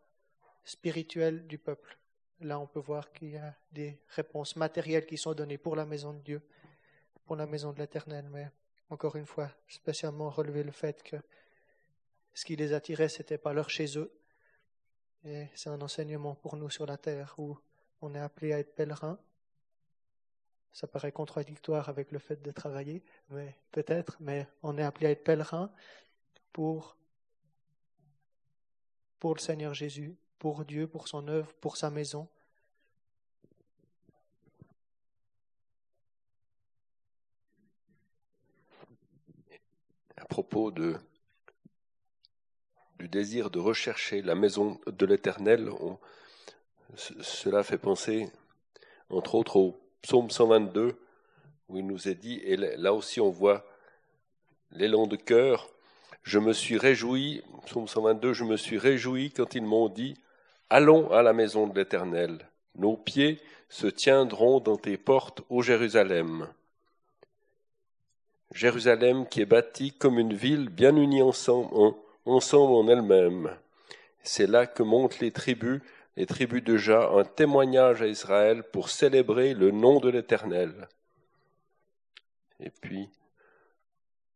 spirituels 0.65 1.47
du 1.47 1.59
peuple. 1.59 1.99
Là, 2.41 2.59
on 2.61 2.67
peut 2.67 2.81
voir 2.81 3.13
qu'il 3.13 3.31
y 3.31 3.37
a 3.37 3.55
des 3.73 3.99
réponses 4.09 4.55
matérielles 4.57 5.07
qui 5.07 5.17
sont 5.17 5.35
données 5.35 5.59
pour 5.59 5.75
la 5.75 5.85
maison 5.85 6.13
de 6.13 6.21
Dieu, 6.21 6.43
pour 7.25 7.37
la 7.37 7.47
maison 7.47 7.73
de 7.73 7.79
l'Éternel, 7.79 8.29
mais 8.31 8.49
encore 8.91 9.17
une 9.17 9.27
fois, 9.27 9.51
spécialement 9.67 10.31
relever 10.31 10.63
le 10.63 10.73
fait 10.73 11.03
que 11.03 11.17
ce 12.33 12.45
qui 12.45 12.55
les 12.55 12.73
attirait, 12.73 13.09
c'était 13.09 13.39
pas 13.39 13.53
leur 13.53 13.69
chez 13.69 13.99
eux, 13.99 14.13
et 15.25 15.49
c'est 15.55 15.71
un 15.71 15.81
enseignement 15.81 16.35
pour 16.35 16.57
nous 16.57 16.71
sur 16.71 16.87
la 16.87 16.97
terre 16.97 17.35
où 17.39 17.59
on 18.01 18.15
est 18.15 18.21
appelé 18.21 18.53
à 18.53 18.59
être 18.59 18.75
pèlerin. 18.75 19.19
Ça 20.73 20.87
paraît 20.87 21.13
contradictoire 21.13 21.89
avec 21.89 22.13
le 22.13 22.19
fait 22.19 22.41
de 22.43 22.51
travailler, 22.51 23.03
mais 23.31 23.57
peut-être, 23.73 24.17
mais 24.21 24.47
on 24.63 24.79
est 24.79 24.83
appelé 24.83 25.07
à 25.07 25.11
être 25.11 25.25
pèlerin 25.25 25.73
pour 26.53 26.97
pour 29.19 29.35
le 29.35 29.41
Seigneur 29.41 29.75
Jésus, 29.75 30.17
pour 30.39 30.65
Dieu, 30.65 30.87
pour 30.87 31.09
son 31.09 31.27
œuvre, 31.29 31.53
pour 31.55 31.77
sa 31.77 31.91
maison. 31.91 32.29
À 40.17 40.25
propos 40.27 40.71
de, 40.71 40.97
du 42.99 43.09
désir 43.09 43.51
de 43.51 43.59
rechercher 43.59 44.23
la 44.23 44.35
maison 44.35 44.81
de 44.87 45.07
l'Éternel, 45.07 45.71
cela 46.97 47.63
fait 47.63 47.79
penser, 47.79 48.29
entre 49.11 49.35
autres, 49.37 49.57
au 49.57 49.81
psaume 50.03 50.31
122, 50.31 50.97
où 51.69 51.77
il 51.77 51.87
nous 51.87 52.09
est 52.09 52.15
dit, 52.15 52.41
et 52.45 52.57
là 52.57 52.93
aussi 52.93 53.21
on 53.21 53.31
voit 53.31 53.65
l'élan 54.73 55.07
de 55.07 55.17
cœur, 55.17 55.69
je 56.23 56.39
me 56.39 56.53
suis 56.53 56.77
réjoui, 56.77 57.43
psaume 57.67 57.87
122, 57.87 58.33
je 58.33 58.45
me 58.45 58.57
suis 58.57 58.79
réjoui 58.79 59.31
quand 59.31 59.55
ils 59.55 59.65
m'ont 59.65 59.89
dit, 59.89 60.15
allons 60.69 61.11
à 61.13 61.23
la 61.23 61.33
maison 61.33 61.67
de 61.67 61.79
l'Éternel, 61.79 62.49
nos 62.75 62.97
pieds 62.97 63.41
se 63.69 63.87
tiendront 63.87 64.61
dans 64.61 64.77
tes 64.77 64.97
portes, 64.97 65.43
ô 65.51 65.63
Jérusalem. 65.63 66.49
Jérusalem 68.53 69.27
qui 69.29 69.43
est 69.43 69.47
bâtie 69.47 69.93
comme 69.93 70.19
une 70.19 70.33
ville 70.33 70.69
bien 70.71 70.97
unie 70.97 71.23
ensemble 71.23 71.69
en, 71.75 71.97
ensemble 72.29 72.75
en 72.75 72.89
elle-même. 72.89 73.57
C'est 74.23 74.47
là 74.47 74.67
que 74.67 74.83
montent 74.83 75.21
les 75.21 75.33
tribus, 75.33 75.81
les 76.17 76.27
tribus 76.27 76.63
de 76.63 76.77
Jah, 76.77 77.11
un 77.13 77.25
témoignage 77.25 78.03
à 78.03 78.07
Israël 78.07 78.63
pour 78.63 78.91
célébrer 78.91 79.55
le 79.55 79.71
nom 79.71 80.01
de 80.01 80.09
l'Éternel. 80.09 80.89
Et 82.61 82.71
puis, 82.71 83.09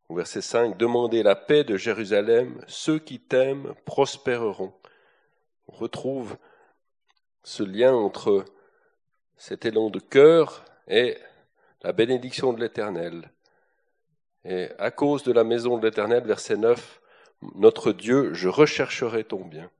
au 0.08 0.14
verset 0.14 0.42
5, 0.42 0.76
Demandez 0.76 1.22
la 1.22 1.34
paix 1.34 1.64
de 1.64 1.76
Jérusalem, 1.76 2.62
ceux 2.66 2.98
qui 2.98 3.18
t'aiment 3.18 3.74
prospéreront. 3.84 4.72
On 5.68 5.72
retrouve 5.72 6.36
ce 7.42 7.62
lien 7.62 7.94
entre 7.94 8.44
cet 9.36 9.64
élan 9.64 9.90
de 9.90 9.98
cœur 9.98 10.64
et 10.86 11.18
la 11.82 11.92
bénédiction 11.92 12.52
de 12.52 12.60
l'Éternel. 12.60 13.30
Et 14.44 14.68
à 14.78 14.90
cause 14.90 15.22
de 15.24 15.32
la 15.32 15.44
maison 15.44 15.78
de 15.78 15.86
l'Éternel, 15.86 16.24
verset 16.24 16.56
9, 16.56 17.01
Notre 17.54 17.92
Dieu, 17.92 18.32
je 18.34 18.48
rechercherai 18.48 19.24
ton 19.24 19.44
bien. 19.44 19.70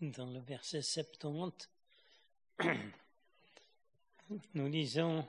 dans 0.00 0.30
le 0.30 0.40
verset 0.40 0.80
70, 0.82 1.68
nous 4.54 4.68
lisons 4.68 5.26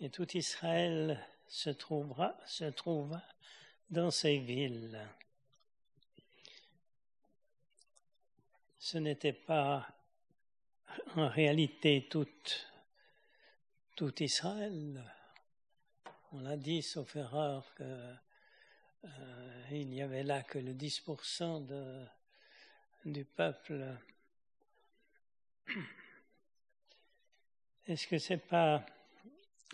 Et 0.00 0.10
tout 0.10 0.36
Israël 0.36 1.24
se 1.48 1.70
trouvera, 1.70 2.36
se 2.46 2.64
trouva 2.66 3.22
dans 3.90 4.10
ces 4.10 4.38
villes. 4.38 5.00
Ce 8.78 8.98
n'était 8.98 9.32
pas 9.32 9.88
en 11.16 11.28
réalité 11.28 12.06
tout, 12.08 12.28
tout 13.96 14.22
Israël. 14.22 15.02
On 16.32 16.40
l'a 16.40 16.56
dit, 16.56 16.82
sauf 16.82 17.16
erreur, 17.16 17.74
qu'il 17.74 17.86
euh, 19.04 19.84
n'y 19.84 20.02
avait 20.02 20.22
là 20.22 20.42
que 20.42 20.58
le 20.58 20.74
10% 20.74 21.66
de, 21.66 22.04
du 23.04 23.24
peuple. 23.24 23.96
Est-ce 27.86 28.06
que 28.06 28.18
c'est 28.18 28.36
pas 28.36 28.84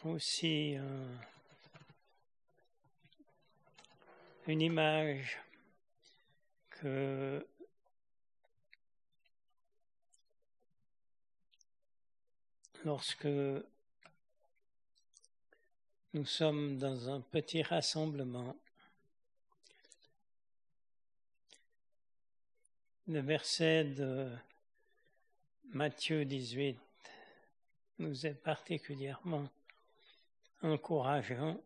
aussi 0.05 0.77
euh, 0.77 1.17
une 4.47 4.61
image 4.61 5.39
que 6.71 7.47
lorsque 12.85 13.27
nous 16.13 16.27
sommes 16.27 16.79
dans 16.79 17.11
un 17.11 17.21
petit 17.21 17.63
rassemblement, 17.63 18.57
Le 23.07 23.21
verset 23.21 23.85
de 23.85 24.31
Matthieu 25.75 26.25
18 26.25 26.79
nous 27.99 28.27
est 28.27 28.33
particulièrement 28.33 29.47
encourageant. 30.63 31.61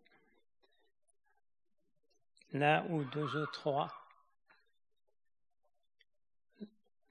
Là 2.52 2.84
où 2.88 3.04
deux 3.04 3.37
ou 3.37 3.46
trois, 3.46 3.92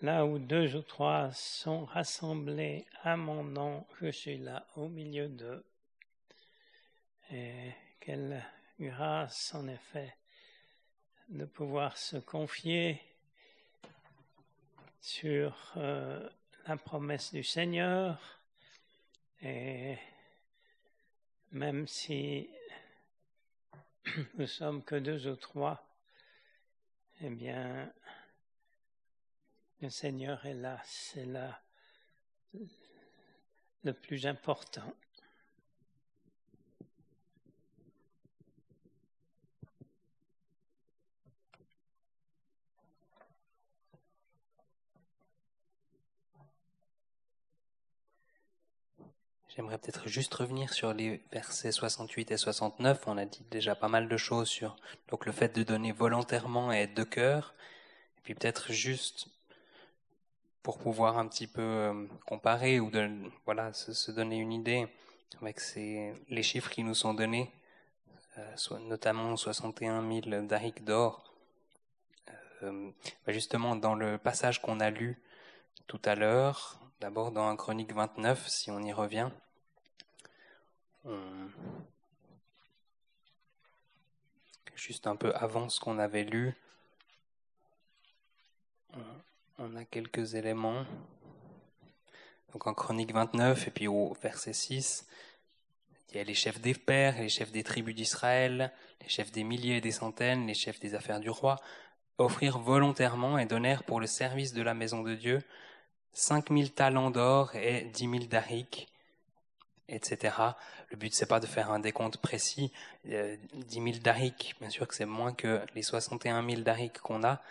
là 0.01 0.25
où 0.25 0.39
deux 0.39 0.75
ou 0.75 0.81
trois 0.81 1.31
sont 1.31 1.85
rassemblés 1.85 2.85
à 3.03 3.17
mon 3.17 3.43
nom, 3.43 3.85
je 4.01 4.09
suis 4.09 4.37
là 4.37 4.65
au 4.75 4.87
milieu 4.87 5.27
d'eux. 5.27 5.63
Et 7.31 7.71
quelle 7.99 8.43
grâce 8.79 9.53
en 9.53 9.67
effet 9.67 10.15
de 11.29 11.45
pouvoir 11.45 11.97
se 11.97 12.17
confier 12.17 13.01
sur 15.01 15.73
euh, 15.77 16.29
la 16.67 16.77
promesse 16.77 17.33
du 17.33 17.43
Seigneur 17.43 18.39
et 19.41 19.97
même 21.51 21.87
si 21.87 22.49
nous 24.35 24.47
sommes 24.47 24.83
que 24.83 24.95
deux 24.95 25.27
ou 25.27 25.35
trois, 25.35 25.87
eh 27.21 27.29
bien, 27.29 27.91
le 29.81 29.89
Seigneur 29.89 30.45
est 30.45 30.53
là, 30.53 30.81
c'est 30.83 31.25
là 31.25 31.61
le 33.83 33.93
plus 33.93 34.25
important. 34.25 34.93
J'aimerais 49.57 49.79
peut-être 49.79 50.07
juste 50.07 50.35
revenir 50.35 50.71
sur 50.71 50.93
les 50.93 51.19
versets 51.31 51.71
68 51.71 52.29
et 52.29 52.37
69. 52.37 53.07
On 53.07 53.17
a 53.17 53.25
dit 53.25 53.43
déjà 53.49 53.73
pas 53.73 53.87
mal 53.87 54.07
de 54.07 54.15
choses 54.15 54.47
sur 54.47 54.75
donc 55.09 55.25
le 55.25 55.31
fait 55.31 55.55
de 55.55 55.63
donner 55.63 55.91
volontairement 55.91 56.71
et 56.71 56.85
de 56.85 57.03
cœur. 57.03 57.55
Et 58.19 58.21
puis 58.21 58.35
peut-être 58.35 58.71
juste 58.71 59.29
pour 60.61 60.77
pouvoir 60.77 61.17
un 61.17 61.27
petit 61.27 61.47
peu 61.47 61.63
euh, 61.63 62.05
comparer 62.27 62.79
ou 62.79 62.91
voilà 63.45 63.73
se, 63.73 64.11
donner 64.11 64.37
une 64.37 64.53
idée 64.53 64.85
avec 65.41 65.59
ces, 65.59 66.13
les 66.29 66.43
chiffres 66.43 66.69
qui 66.69 66.83
nous 66.83 66.93
sont 66.93 67.15
donnés, 67.15 67.51
euh, 68.37 68.79
notamment 68.81 69.35
61 69.35 70.07
000 70.21 70.43
darics 70.43 70.83
d'or. 70.83 71.33
Euh, 72.61 72.91
bah, 73.25 73.33
justement, 73.33 73.75
dans 73.75 73.95
le 73.95 74.19
passage 74.19 74.61
qu'on 74.61 74.79
a 74.81 74.91
lu 74.91 75.19
tout 75.87 76.01
à 76.05 76.13
l'heure, 76.13 76.79
d'abord 76.99 77.31
dans 77.31 77.47
un 77.47 77.55
Chronique 77.55 77.93
29, 77.93 78.47
si 78.47 78.69
on 78.69 78.83
y 78.83 78.93
revient, 78.93 79.31
euh, 81.07 81.47
juste 84.75 85.07
un 85.07 85.15
peu 85.15 85.33
avant 85.35 85.69
ce 85.69 85.79
qu'on 85.79 85.99
avait 85.99 86.23
lu, 86.23 86.53
on 89.59 89.75
a 89.75 89.85
quelques 89.85 90.35
éléments. 90.35 90.85
Donc 92.53 92.67
en 92.67 92.73
Chronique 92.73 93.11
29 93.11 93.67
et 93.67 93.71
puis 93.71 93.87
au 93.87 94.15
verset 94.21 94.53
6, 94.53 95.07
il 96.09 96.17
y 96.17 96.19
a 96.19 96.23
les 96.23 96.33
chefs 96.33 96.61
des 96.61 96.73
pères, 96.73 97.17
les 97.19 97.29
chefs 97.29 97.51
des 97.51 97.63
tribus 97.63 97.95
d'Israël, 97.95 98.71
les 99.01 99.09
chefs 99.09 99.31
des 99.31 99.43
milliers 99.43 99.77
et 99.77 99.81
des 99.81 99.91
centaines, 99.91 100.47
les 100.47 100.53
chefs 100.53 100.79
des 100.79 100.95
affaires 100.95 101.19
du 101.19 101.29
roi, 101.29 101.57
offrirent 102.17 102.59
volontairement 102.59 103.37
et 103.37 103.45
donnèrent 103.45 103.83
pour 103.83 103.99
le 103.99 104.07
service 104.07 104.53
de 104.53 104.61
la 104.61 104.73
maison 104.73 105.03
de 105.03 105.15
Dieu 105.15 105.41
cinq 106.13 106.49
mille 106.49 106.71
talents 106.71 107.11
d'or 107.11 107.55
et 107.55 107.83
dix 107.93 108.07
mille 108.07 108.27
darics, 108.27 108.87
etc. 109.89 110.35
Le 110.89 110.97
but, 110.97 111.13
c'est 111.13 111.25
pas 111.25 111.39
de 111.39 111.45
faire 111.45 111.71
un 111.71 111.79
décompte 111.79 112.17
précis. 112.17 112.71
Euh, 113.09 113.35
10 113.53 113.73
000 113.75 113.85
darics, 114.03 114.55
bien 114.59 114.69
sûr 114.69 114.87
que 114.87 114.95
c'est 114.95 115.05
moins 115.05 115.33
que 115.33 115.61
les 115.75 115.81
61 115.81 116.47
000 116.47 116.61
darics 116.61 116.99
qu'on 116.99 117.23
a, 117.23 117.41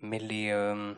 mais 0.00 0.18
les, 0.18 0.50
euh, 0.50 0.94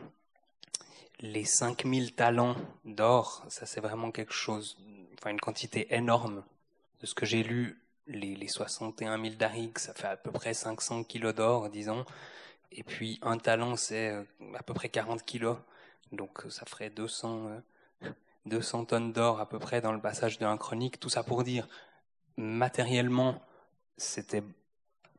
les 1.19 1.45
5 1.45 1.85
000 1.85 2.07
talents 2.15 2.55
d'or, 2.85 3.45
ça 3.49 3.65
c'est 3.65 3.81
vraiment 3.81 4.11
quelque 4.11 4.33
chose, 4.33 4.77
enfin 5.17 5.31
une 5.31 5.39
quantité 5.39 5.93
énorme. 5.93 6.43
De 7.01 7.05
ce 7.05 7.13
que 7.13 7.25
j'ai 7.25 7.43
lu, 7.43 7.79
les, 8.07 8.35
les 8.35 8.47
61 8.47 9.21
000 9.21 9.35
darics, 9.35 9.79
ça 9.79 9.93
fait 9.93 10.07
à 10.07 10.17
peu 10.17 10.31
près 10.31 10.53
500 10.53 11.03
kilos 11.03 11.35
d'or, 11.35 11.69
disons. 11.69 12.05
Et 12.71 12.83
puis 12.83 13.19
un 13.21 13.37
talent, 13.37 13.75
c'est 13.75 14.09
euh, 14.09 14.23
à 14.55 14.63
peu 14.63 14.73
près 14.73 14.89
40 14.89 15.23
kilos. 15.23 15.57
Donc 16.11 16.43
ça 16.49 16.65
ferait 16.65 16.89
200, 16.89 17.49
200 18.45 18.85
tonnes 18.85 19.11
d'or 19.11 19.39
à 19.39 19.49
peu 19.49 19.59
près 19.59 19.81
dans 19.81 19.91
le 19.91 19.99
passage 19.99 20.37
de 20.37 20.45
un 20.45 20.57
chronique. 20.57 20.99
Tout 20.99 21.09
ça 21.09 21.23
pour 21.23 21.43
dire, 21.43 21.67
matériellement, 22.37 23.41
c'était 23.97 24.43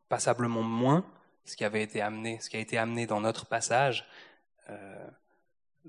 passablement 0.09 0.63
moins 0.63 1.05
ce 1.45 1.57
qui 1.57 1.65
avait 1.65 1.83
été 1.83 2.01
amené, 2.01 2.39
ce 2.41 2.51
qui 2.51 2.57
a 2.57 2.61
été 2.61 2.79
amené 2.79 3.07
dans 3.07 3.21
notre 3.21 3.47
passage. 3.47 4.07
Euh, 4.71 5.09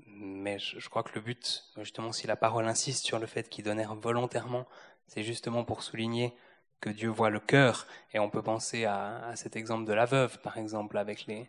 mais 0.06 0.58
je, 0.58 0.88
crois 0.88 1.02
que 1.02 1.14
le 1.14 1.20
but, 1.20 1.64
justement, 1.76 2.12
si 2.12 2.26
la 2.26 2.36
parole 2.36 2.66
insiste 2.66 3.04
sur 3.04 3.18
le 3.18 3.26
fait 3.26 3.48
qu'ils 3.48 3.64
donnèrent 3.64 3.94
volontairement, 3.94 4.66
c'est 5.06 5.22
justement 5.22 5.64
pour 5.64 5.82
souligner 5.82 6.34
que 6.80 6.90
Dieu 6.90 7.08
voit 7.08 7.30
le 7.30 7.40
cœur. 7.40 7.86
Et 8.12 8.18
on 8.20 8.30
peut 8.30 8.42
penser 8.42 8.84
à, 8.84 9.32
cet 9.34 9.56
exemple 9.56 9.84
de 9.84 9.92
la 9.92 10.04
veuve, 10.04 10.38
par 10.38 10.58
exemple, 10.58 10.96
avec 10.96 11.26
les, 11.26 11.48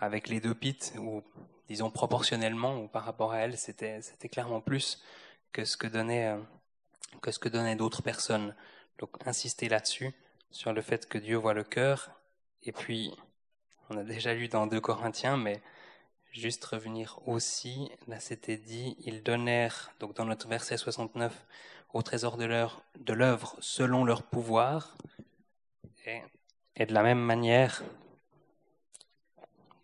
avec 0.00 0.28
les 0.28 0.40
deux 0.40 0.54
pites, 0.54 0.94
où, 0.98 1.22
disons, 1.68 1.90
proportionnellement, 1.90 2.80
ou 2.80 2.86
par 2.86 3.04
rapport 3.04 3.32
à 3.32 3.38
elle, 3.38 3.58
c'était 3.58 4.28
clairement 4.30 4.60
plus 4.60 5.02
que 5.52 5.64
ce 5.64 5.76
que 5.76 5.86
donnaient, 5.86 6.28
euh, 6.28 6.40
que 7.22 7.30
ce 7.30 7.38
que 7.38 7.48
donnaient 7.48 7.76
d'autres 7.76 8.02
personnes. 8.02 8.54
Donc, 8.98 9.10
insister 9.26 9.68
là-dessus, 9.68 10.14
sur 10.50 10.72
le 10.72 10.82
fait 10.82 11.08
que 11.08 11.18
Dieu 11.18 11.36
voit 11.36 11.54
le 11.54 11.64
cœur. 11.64 12.10
Et 12.62 12.72
puis, 12.72 13.14
on 13.90 13.96
a 13.96 14.04
déjà 14.04 14.34
lu 14.34 14.48
dans 14.48 14.66
2 14.66 14.80
Corinthiens, 14.80 15.36
mais 15.36 15.62
juste 16.32 16.64
revenir 16.64 17.20
aussi, 17.26 17.90
là 18.06 18.20
c'était 18.20 18.56
dit, 18.56 18.96
ils 19.00 19.22
donnèrent, 19.22 19.92
donc 19.98 20.14
dans 20.14 20.24
notre 20.24 20.48
verset 20.48 20.76
69, 20.76 21.46
au 21.94 22.02
trésor 22.02 22.36
de 22.36 23.12
l'œuvre 23.12 23.56
selon 23.60 24.04
leur 24.04 24.22
pouvoir, 24.22 24.96
et, 26.04 26.22
et, 26.76 26.86
de 26.86 26.94
la 26.94 27.02
même 27.02 27.20
manière, 27.20 27.82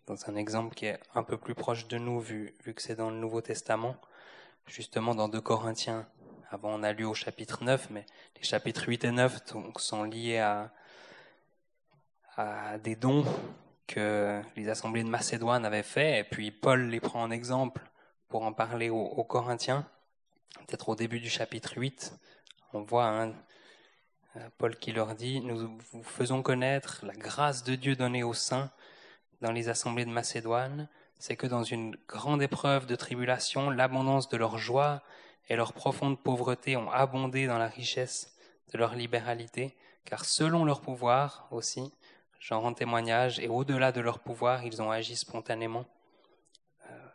dans 0.07 0.29
un 0.29 0.35
exemple 0.35 0.75
qui 0.75 0.85
est 0.85 0.99
un 1.15 1.23
peu 1.23 1.37
plus 1.37 1.55
proche 1.55 1.87
de 1.87 1.97
nous, 1.97 2.19
vu, 2.19 2.55
vu 2.63 2.73
que 2.73 2.81
c'est 2.81 2.95
dans 2.95 3.09
le 3.09 3.17
Nouveau 3.17 3.41
Testament, 3.41 3.95
justement 4.67 5.15
dans 5.15 5.27
2 5.27 5.41
Corinthiens, 5.41 6.07
avant 6.49 6.73
on 6.73 6.83
a 6.83 6.93
lu 6.93 7.05
au 7.05 7.13
chapitre 7.13 7.63
9, 7.63 7.89
mais 7.89 8.05
les 8.37 8.43
chapitres 8.43 8.87
8 8.87 9.03
et 9.05 9.11
9 9.11 9.53
donc, 9.53 9.79
sont 9.79 10.03
liés 10.03 10.39
à, 10.39 10.71
des 12.83 12.95
dons 12.95 13.23
que 13.87 14.41
les 14.57 14.67
assemblées 14.67 15.03
de 15.03 15.09
Macédoine 15.09 15.65
avaient 15.65 15.83
fait, 15.83 16.19
et 16.19 16.23
puis 16.23 16.51
Paul 16.51 16.89
les 16.89 16.99
prend 16.99 17.23
en 17.23 17.31
exemple 17.31 17.81
pour 18.27 18.43
en 18.43 18.51
parler 18.51 18.89
aux, 18.89 19.05
aux 19.05 19.23
Corinthiens. 19.23 19.87
Peut-être 20.67 20.89
au 20.89 20.95
début 20.95 21.19
du 21.19 21.29
chapitre 21.29 21.77
8, 21.77 22.13
on 22.73 22.81
voit 22.81 23.07
hein, 23.07 23.33
Paul 24.57 24.75
qui 24.77 24.91
leur 24.91 25.15
dit, 25.15 25.39
nous 25.41 25.77
vous 25.91 26.03
faisons 26.03 26.41
connaître 26.41 27.05
la 27.05 27.13
grâce 27.13 27.63
de 27.63 27.75
Dieu 27.75 27.95
donnée 27.95 28.23
aux 28.23 28.33
saints 28.33 28.69
dans 29.41 29.51
les 29.51 29.69
assemblées 29.69 30.05
de 30.05 30.09
Macédoine, 30.09 30.89
c'est 31.19 31.35
que 31.35 31.47
dans 31.47 31.63
une 31.63 31.95
grande 32.07 32.41
épreuve 32.41 32.85
de 32.85 32.95
tribulation, 32.95 33.69
l'abondance 33.69 34.29
de 34.29 34.37
leur 34.37 34.57
joie 34.57 35.01
et 35.49 35.55
leur 35.55 35.73
profonde 35.73 36.19
pauvreté 36.21 36.75
ont 36.77 36.91
abondé 36.91 37.47
dans 37.47 37.57
la 37.57 37.67
richesse 37.67 38.35
de 38.73 38.77
leur 38.77 38.95
libéralité, 38.95 39.75
car 40.05 40.25
selon 40.25 40.65
leur 40.65 40.81
pouvoir 40.81 41.47
aussi, 41.51 41.93
j'en 42.39 42.61
rends 42.61 42.73
témoignage, 42.73 43.39
et 43.39 43.47
au-delà 43.47 43.91
de 43.91 44.01
leur 44.01 44.19
pouvoir, 44.19 44.65
ils 44.65 44.81
ont 44.81 44.91
agi 44.91 45.15
spontanément. 45.15 45.85
Euh, 46.89 47.07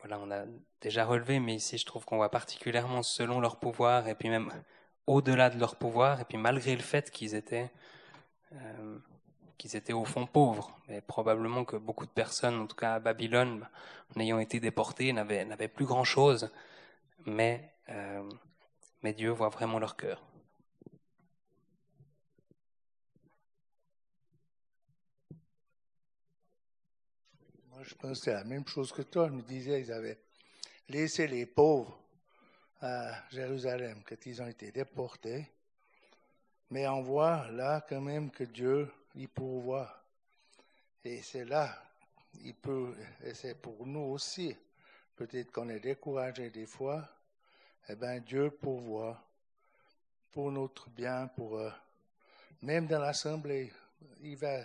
voilà, 0.00 0.18
on 0.18 0.30
a 0.30 0.44
déjà 0.80 1.04
relevé, 1.04 1.40
mais 1.40 1.54
ici 1.54 1.78
je 1.78 1.86
trouve 1.86 2.04
qu'on 2.04 2.16
voit 2.16 2.30
particulièrement 2.30 3.02
selon 3.02 3.40
leur 3.40 3.56
pouvoir, 3.56 4.08
et 4.08 4.14
puis 4.14 4.28
même 4.28 4.50
au-delà 5.06 5.50
de 5.50 5.58
leur 5.58 5.76
pouvoir, 5.76 6.20
et 6.20 6.24
puis 6.24 6.38
malgré 6.38 6.76
le 6.76 6.82
fait 6.82 7.10
qu'ils 7.10 7.34
étaient, 7.34 7.70
euh, 8.52 8.98
qu'ils 9.58 9.76
étaient 9.76 9.92
au 9.92 10.04
fond 10.04 10.26
pauvres. 10.26 10.78
Mais 10.88 11.00
probablement 11.00 11.64
que 11.64 11.76
beaucoup 11.76 12.06
de 12.06 12.10
personnes, 12.10 12.60
en 12.60 12.66
tout 12.66 12.76
cas 12.76 12.94
à 12.94 13.00
Babylone, 13.00 13.68
en 14.16 14.20
ayant 14.20 14.38
été 14.38 14.60
déportées, 14.60 15.12
n'avaient, 15.12 15.68
plus 15.68 15.86
grand-chose, 15.86 16.50
mais, 17.26 17.74
euh, 17.90 18.22
mais 19.02 19.12
Dieu 19.12 19.30
voit 19.30 19.50
vraiment 19.50 19.78
leur 19.78 19.96
cœur. 19.96 20.22
je 27.88 27.94
pense 27.94 28.20
que 28.20 28.30
la 28.30 28.44
même 28.44 28.66
chose 28.66 28.92
que 28.92 29.02
toi. 29.02 29.28
Je 29.28 29.32
me 29.32 29.42
disais, 29.42 29.80
ils 29.80 29.92
avaient 29.92 30.18
laissé 30.88 31.26
les 31.26 31.46
pauvres 31.46 31.98
à 32.80 33.14
Jérusalem 33.30 34.02
quand 34.06 34.26
ils 34.26 34.42
ont 34.42 34.46
été 34.46 34.70
déportés. 34.70 35.48
Mais 36.70 36.86
on 36.86 37.00
voit 37.00 37.50
là 37.50 37.84
quand 37.88 38.00
même 38.00 38.30
que 38.30 38.44
Dieu, 38.44 38.90
il 39.18 39.28
pourvoit. 39.28 39.92
Et 41.04 41.22
c'est 41.22 41.44
là, 41.44 41.76
il 42.42 42.54
peut, 42.54 42.94
et 43.24 43.34
c'est 43.34 43.60
pour 43.60 43.84
nous 43.86 44.12
aussi. 44.12 44.56
Peut-être 45.16 45.50
qu'on 45.50 45.68
est 45.68 45.80
découragé 45.80 46.50
des 46.50 46.66
fois. 46.66 47.06
Eh 47.88 47.96
bien, 47.96 48.20
Dieu 48.20 48.50
pourvoit 48.50 49.20
pour 50.30 50.52
notre 50.52 50.88
bien, 50.90 51.26
pour, 51.26 51.58
euh, 51.58 51.70
même 52.62 52.86
dans 52.86 53.00
l'assemblée. 53.00 53.72
Il 54.22 54.36
va, 54.36 54.60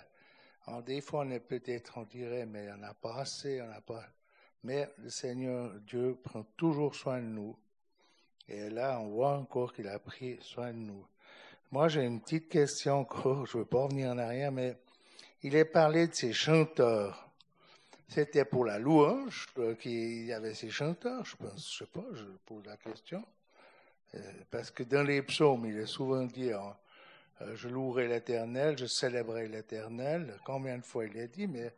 en 0.68 0.82
des 0.82 1.02
fois, 1.02 1.22
on 1.22 1.32
est 1.32 1.40
peut-être, 1.40 1.98
on 1.98 2.04
dirait, 2.04 2.46
mais 2.46 2.72
on 2.72 2.78
n'a 2.78 2.94
pas 2.94 3.22
assez, 3.22 3.60
on 3.62 3.68
n'a 3.68 3.82
pas. 3.82 4.06
Mais 4.62 4.94
le 5.00 5.10
Seigneur 5.10 5.74
Dieu 5.82 6.16
prend 6.24 6.44
toujours 6.56 6.94
soin 6.94 7.20
de 7.20 7.28
nous. 7.28 7.58
Et 8.48 8.70
là, 8.70 9.00
on 9.00 9.10
voit 9.10 9.38
encore 9.38 9.74
qu'il 9.74 9.88
a 9.88 9.98
pris 9.98 10.38
soin 10.42 10.72
de 10.72 10.78
nous. 10.78 11.08
Moi, 11.74 11.88
j'ai 11.88 12.04
une 12.04 12.22
petite 12.22 12.50
question 12.50 13.08
je 13.24 13.30
ne 13.30 13.64
veux 13.64 13.66
pas 13.66 13.86
revenir 13.86 14.12
en 14.12 14.20
arrière, 14.20 14.52
mais 14.52 14.78
il 15.42 15.56
est 15.56 15.66
parlé 15.66 16.06
de 16.06 16.14
ces 16.14 16.32
chanteurs. 16.32 17.28
C'était 18.08 18.46
pour 18.46 18.64
la 18.64 18.78
louange 18.78 19.48
euh, 19.58 19.74
qu'il 19.74 20.24
y 20.24 20.34
avait 20.34 20.54
ces 20.54 20.70
chanteurs, 20.70 21.26
je 21.26 21.36
pense, 21.36 21.74
je 21.74 21.78
sais 21.80 21.90
pas, 21.92 22.06
je 22.14 22.26
pose 22.46 22.64
la 22.68 22.78
question. 22.78 23.26
Euh, 24.14 24.20
parce 24.52 24.70
que 24.70 24.84
dans 24.84 25.02
les 25.02 25.24
psaumes, 25.24 25.66
il 25.66 25.80
est 25.80 25.88
souvent 25.88 26.26
dit, 26.26 26.52
hein, 26.52 26.78
euh, 27.42 27.56
je 27.56 27.68
louerai 27.70 28.08
l'Éternel, 28.08 28.78
je 28.78 28.86
célébrerai 28.86 29.48
l'Éternel. 29.48 30.38
Combien 30.46 30.78
de 30.78 30.84
fois 30.84 31.06
il 31.06 31.20
a 31.20 31.26
dit, 31.26 31.48
mais 31.48 31.74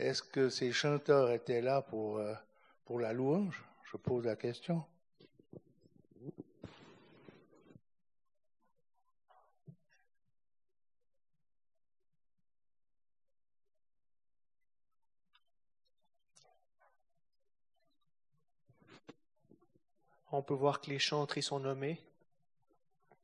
est-ce 0.00 0.24
que 0.24 0.48
ces 0.48 0.72
chanteurs 0.72 1.30
étaient 1.30 1.62
là 1.62 1.80
pour, 1.80 2.20
pour 2.84 2.98
la 2.98 3.12
louange? 3.12 3.62
Je 3.84 3.96
pose 3.98 4.24
la 4.24 4.34
question. 4.34 4.82
On 20.32 20.42
peut 20.42 20.54
voir 20.54 20.80
que 20.80 20.90
les 20.90 20.98
chantres 20.98 21.38
y 21.38 21.42
sont 21.42 21.60
nommés 21.60 22.02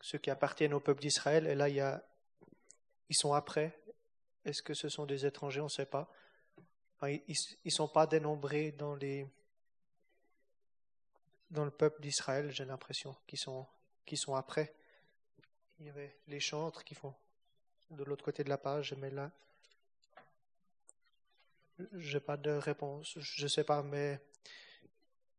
ceux 0.00 0.18
qui 0.18 0.30
appartiennent 0.30 0.74
au 0.74 0.80
peuple 0.80 1.00
d'Israël, 1.00 1.46
et 1.46 1.54
là, 1.54 1.68
y 1.68 1.80
a, 1.80 2.02
ils 3.08 3.16
sont 3.16 3.32
après. 3.32 3.78
Est-ce 4.44 4.62
que 4.62 4.74
ce 4.74 4.88
sont 4.88 5.06
des 5.06 5.26
étrangers? 5.26 5.60
On 5.60 5.64
ne 5.64 5.70
sait 5.70 5.86
pas. 5.86 6.08
ils 7.02 7.22
ne 7.64 7.70
sont 7.70 7.88
pas 7.88 8.06
dénombrés 8.06 8.72
dans, 8.72 8.94
les, 8.94 9.26
dans 11.50 11.64
le 11.64 11.70
peuple 11.70 12.00
d'Israël, 12.00 12.50
j'ai 12.50 12.64
l'impression, 12.64 13.16
qui 13.26 13.36
sont, 13.36 13.66
qui 14.06 14.16
sont 14.16 14.34
après. 14.34 14.74
Il 15.80 15.86
y 15.86 15.90
avait 15.90 16.16
les 16.28 16.40
chantres 16.40 16.84
qui 16.84 16.94
font 16.94 17.14
de 17.90 18.04
l'autre 18.04 18.24
côté 18.24 18.44
de 18.44 18.48
la 18.48 18.58
page, 18.58 18.94
mais 18.94 19.10
là, 19.10 19.30
je 21.92 22.18
n'ai 22.18 22.20
pas 22.20 22.36
de 22.36 22.50
réponse. 22.50 23.18
Je 23.18 23.44
ne 23.44 23.48
sais 23.48 23.64
pas, 23.64 23.82
mais 23.82 24.20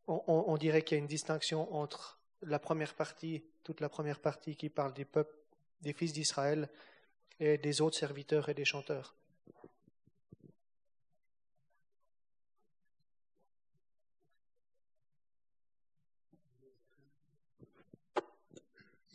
on, 0.10 0.58
dirait 0.58 0.82
qu'il 0.82 0.98
y 0.98 1.00
a 1.00 1.02
une 1.02 1.08
distinction 1.08 1.74
entre 1.76 2.20
la 2.42 2.58
première 2.58 2.96
partie, 2.96 3.44
toute 3.64 3.80
la 3.80 3.90
première 3.90 4.20
partie 4.20 4.56
qui 4.56 4.70
parle 4.70 4.94
des 4.94 5.06
peuples, 5.06 5.36
des 5.82 5.94
fils 5.94 6.14
d'Israël 6.14 6.68
et 7.40 7.58
des 7.58 7.82
autres 7.82 7.98
serviteurs 7.98 8.50
et 8.50 8.54
des 8.56 8.66
chanteurs. 8.66 9.16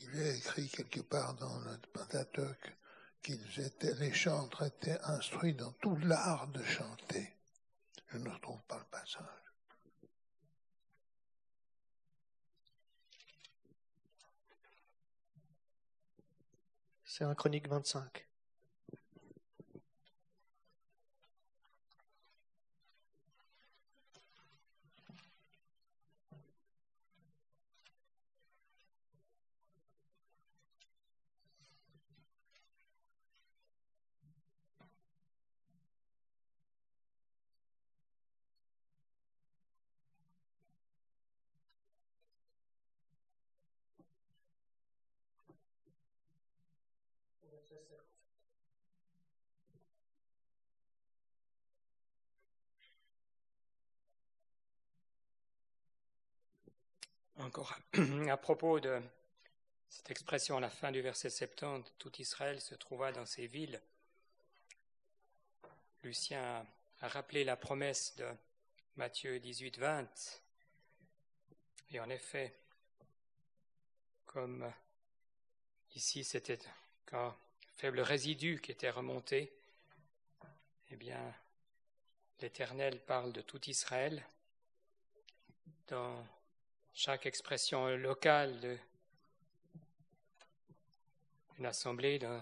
Il 0.00 0.20
est 0.20 0.36
écrit 0.38 0.68
quelque 0.68 1.00
part 1.00 1.34
dans 1.34 1.58
le 1.58 1.76
Pentateuque 1.92 2.76
qu'ils 3.20 3.60
étaient, 3.60 3.94
les 3.94 4.12
chantres 4.12 4.62
étaient 4.62 5.00
instruits 5.04 5.54
dans 5.54 5.72
tout 5.72 5.96
l'art 5.96 6.46
de 6.48 6.62
chanter. 6.62 7.34
Je 8.08 8.18
ne 8.18 8.30
retrouve 8.30 8.62
pas 8.68 8.78
le 8.78 8.84
passage. 8.84 9.43
C'est 17.16 17.22
un 17.22 17.36
Chronique 17.36 17.68
25. 17.68 18.26
Encore 57.36 57.74
à 58.30 58.36
propos 58.36 58.80
de 58.80 59.02
cette 59.88 60.10
expression 60.10 60.56
à 60.56 60.60
la 60.60 60.70
fin 60.70 60.90
du 60.90 61.02
verset 61.02 61.30
70, 61.30 61.92
tout 61.98 62.12
Israël 62.20 62.60
se 62.60 62.74
trouva 62.74 63.12
dans 63.12 63.26
ces 63.26 63.46
villes. 63.46 63.80
Lucien 66.02 66.66
a 67.00 67.08
rappelé 67.08 67.44
la 67.44 67.56
promesse 67.56 68.16
de 68.16 68.26
Matthieu 68.96 69.40
18, 69.40 69.78
20. 69.78 70.42
Et 71.90 72.00
en 72.00 72.08
effet, 72.08 72.56
comme 74.26 74.72
ici 75.94 76.24
c'était 76.24 76.58
un 77.12 77.34
faible 77.76 78.00
résidu 78.00 78.60
qui 78.60 78.72
était 78.72 78.90
remonté, 78.90 79.52
eh 80.90 80.96
bien, 80.96 81.34
l'Éternel 82.40 83.00
parle 83.00 83.32
de 83.32 83.40
tout 83.40 83.68
Israël 83.68 84.24
dans 85.88 86.26
chaque 86.92 87.26
expression 87.26 87.88
locale 87.96 88.78
d'une 91.56 91.66
assemblée 91.66 92.18
dans, 92.18 92.40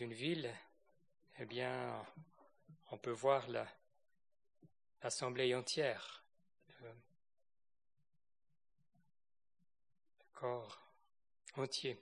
une 0.00 0.12
ville, 0.12 0.52
eh 1.38 1.46
bien, 1.46 2.04
on 2.90 2.98
peut 2.98 3.10
voir 3.10 3.46
l'assemblée 5.02 5.54
entière, 5.54 6.22
le, 6.80 6.88
le 6.88 6.94
corps 10.34 10.82
entier. 11.56 11.98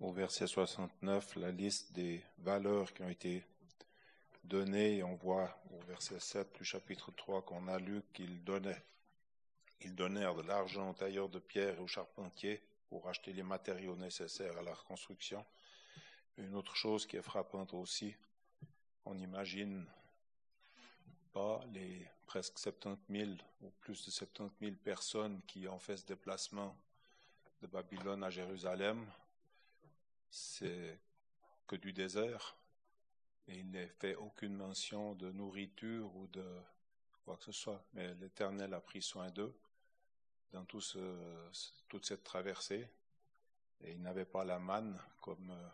Au 0.00 0.12
verset 0.12 0.46
69 0.46 1.36
la 1.36 1.50
liste 1.50 1.92
des 1.92 2.22
valeurs 2.38 2.92
qui 2.92 3.02
ont 3.02 3.08
été 3.08 3.44
données. 4.42 5.02
on 5.02 5.14
voit 5.14 5.56
au 5.70 5.80
verset 5.86 6.18
7 6.18 6.56
du 6.58 6.64
chapitre 6.64 7.12
3 7.12 7.42
qu'on 7.42 7.68
a 7.68 7.78
lu 7.78 8.02
qu'ils 8.12 8.42
donnaient. 8.42 8.82
Ils 9.80 9.94
donnèrent 9.94 10.34
de 10.34 10.42
l'argent 10.42 10.90
aux 10.90 10.94
tailleurs 10.94 11.28
de 11.28 11.38
pierre 11.38 11.76
et 11.76 11.80
aux 11.80 11.86
charpentiers 11.86 12.62
pour 12.88 13.08
acheter 13.08 13.32
les 13.32 13.42
matériaux 13.42 13.96
nécessaires 13.96 14.56
à 14.58 14.62
la 14.62 14.74
reconstruction. 14.74 15.44
Une 16.38 16.54
autre 16.54 16.74
chose 16.74 17.06
qui 17.06 17.16
est 17.16 17.22
frappante 17.22 17.74
aussi, 17.74 18.14
on 19.04 19.14
n'imagine 19.14 19.86
pas 21.32 21.60
les 21.72 22.06
presque 22.26 22.58
70 22.58 23.00
000 23.10 23.30
ou 23.62 23.70
plus 23.80 24.04
de 24.04 24.10
70 24.10 24.54
000 24.60 24.76
personnes 24.82 25.40
qui 25.46 25.68
ont 25.68 25.78
fait 25.78 25.96
ce 25.96 26.06
déplacement 26.06 26.76
de 27.62 27.66
Babylone 27.66 28.24
à 28.24 28.30
Jérusalem 28.30 29.06
c'est 30.34 30.98
que 31.66 31.76
du 31.76 31.92
désert. 31.92 32.56
Et 33.46 33.58
il 33.58 33.70
n'est 33.70 33.88
fait 33.88 34.14
aucune 34.16 34.54
mention 34.54 35.14
de 35.14 35.30
nourriture 35.30 36.14
ou 36.16 36.26
de 36.28 36.44
quoi 37.24 37.36
que 37.36 37.44
ce 37.44 37.52
soit. 37.52 37.84
Mais 37.92 38.14
l'Éternel 38.14 38.74
a 38.74 38.80
pris 38.80 39.02
soin 39.02 39.30
d'eux 39.30 39.54
dans 40.52 40.64
toute 40.64 42.04
cette 42.04 42.24
traversée. 42.24 42.88
Et 43.82 43.92
ils 43.92 44.02
n'avaient 44.02 44.24
pas 44.24 44.44
la 44.44 44.58
manne 44.58 44.98
comme 45.20 45.50
euh, 45.50 45.68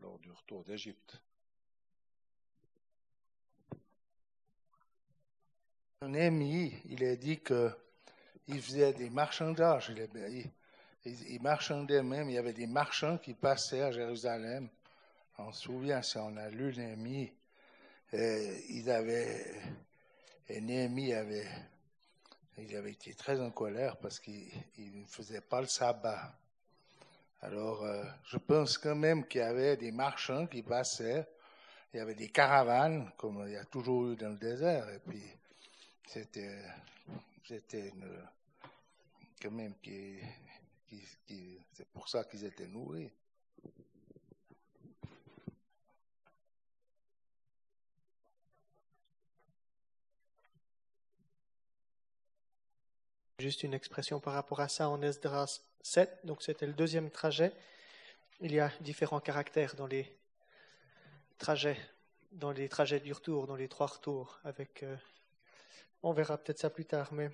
lors 0.00 0.18
du 0.18 0.30
retour 0.30 0.64
d'Égypte. 0.64 1.20
Ami, 6.00 6.72
il 6.86 7.04
a 7.04 7.16
dit 7.16 7.38
qu'il 7.40 8.62
faisait 8.62 8.94
des 8.94 9.10
marchandages. 9.10 9.92
Ils, 11.04 11.40
marchandaient 11.40 12.02
même, 12.02 12.28
il 12.28 12.34
y 12.34 12.38
avait 12.38 12.52
des 12.52 12.66
marchands 12.66 13.18
qui 13.18 13.34
passaient 13.34 13.82
à 13.82 13.92
Jérusalem. 13.92 14.68
On 15.38 15.52
se 15.52 15.62
souvient, 15.62 16.02
si 16.02 16.18
on 16.18 16.36
a 16.36 16.50
lu 16.50 16.74
Néhémie, 16.76 17.32
euh, 18.14 18.58
ils 18.68 18.90
avaient, 18.90 19.54
et 20.48 20.60
Néhémie 20.60 21.14
avait, 21.14 21.48
il 22.58 22.76
avait 22.76 22.92
été 22.92 23.14
très 23.14 23.40
en 23.40 23.50
colère 23.50 23.96
parce 23.96 24.20
qu'il 24.20 24.50
ne 24.76 25.04
faisait 25.06 25.40
pas 25.40 25.60
le 25.60 25.66
sabbat. 25.66 26.34
Alors, 27.42 27.82
euh, 27.84 28.04
je 28.24 28.36
pense 28.36 28.76
quand 28.76 28.96
même 28.96 29.26
qu'il 29.26 29.40
y 29.40 29.44
avait 29.44 29.76
des 29.78 29.92
marchands 29.92 30.46
qui 30.46 30.62
passaient, 30.62 31.26
il 31.94 31.96
y 31.96 32.00
avait 32.00 32.14
des 32.14 32.28
caravanes, 32.28 33.10
comme 33.16 33.42
il 33.46 33.52
y 33.52 33.56
a 33.56 33.64
toujours 33.64 34.08
eu 34.08 34.16
dans 34.16 34.28
le 34.28 34.36
désert, 34.36 34.88
et 34.90 34.98
puis 34.98 35.22
c'était, 36.06 36.58
c'était 37.46 37.92
quand 39.40 39.50
même 39.50 39.74
qui, 39.82 40.18
c'est 40.90 41.88
pour 41.92 42.08
ça 42.08 42.24
qu'ils 42.24 42.44
étaient 42.44 42.66
nourris. 42.66 43.10
Juste 53.38 53.62
une 53.62 53.72
expression 53.72 54.20
par 54.20 54.34
rapport 54.34 54.60
à 54.60 54.68
ça 54.68 54.90
en 54.90 55.00
Esdras 55.00 55.62
7, 55.82 56.20
donc 56.24 56.42
c'était 56.42 56.66
le 56.66 56.74
deuxième 56.74 57.10
trajet. 57.10 57.52
Il 58.40 58.52
y 58.52 58.60
a 58.60 58.70
différents 58.80 59.20
caractères 59.20 59.74
dans 59.76 59.86
les 59.86 60.14
trajets, 61.38 61.78
dans 62.32 62.52
les 62.52 62.68
trajets 62.68 63.00
du 63.00 63.12
retour, 63.12 63.46
dans 63.46 63.56
les 63.56 63.68
trois 63.68 63.86
retours. 63.86 64.38
Avec, 64.44 64.82
euh, 64.82 64.94
on 66.02 66.12
verra 66.12 66.36
peut-être 66.36 66.58
ça 66.58 66.68
plus 66.68 66.84
tard, 66.84 67.14
mais 67.14 67.30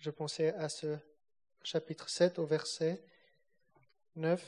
je 0.00 0.08
pensais 0.08 0.54
à 0.54 0.70
ce 0.70 0.96
chapitre 1.62 2.08
7 2.08 2.38
au 2.38 2.46
verset 2.46 3.02
9, 4.16 4.44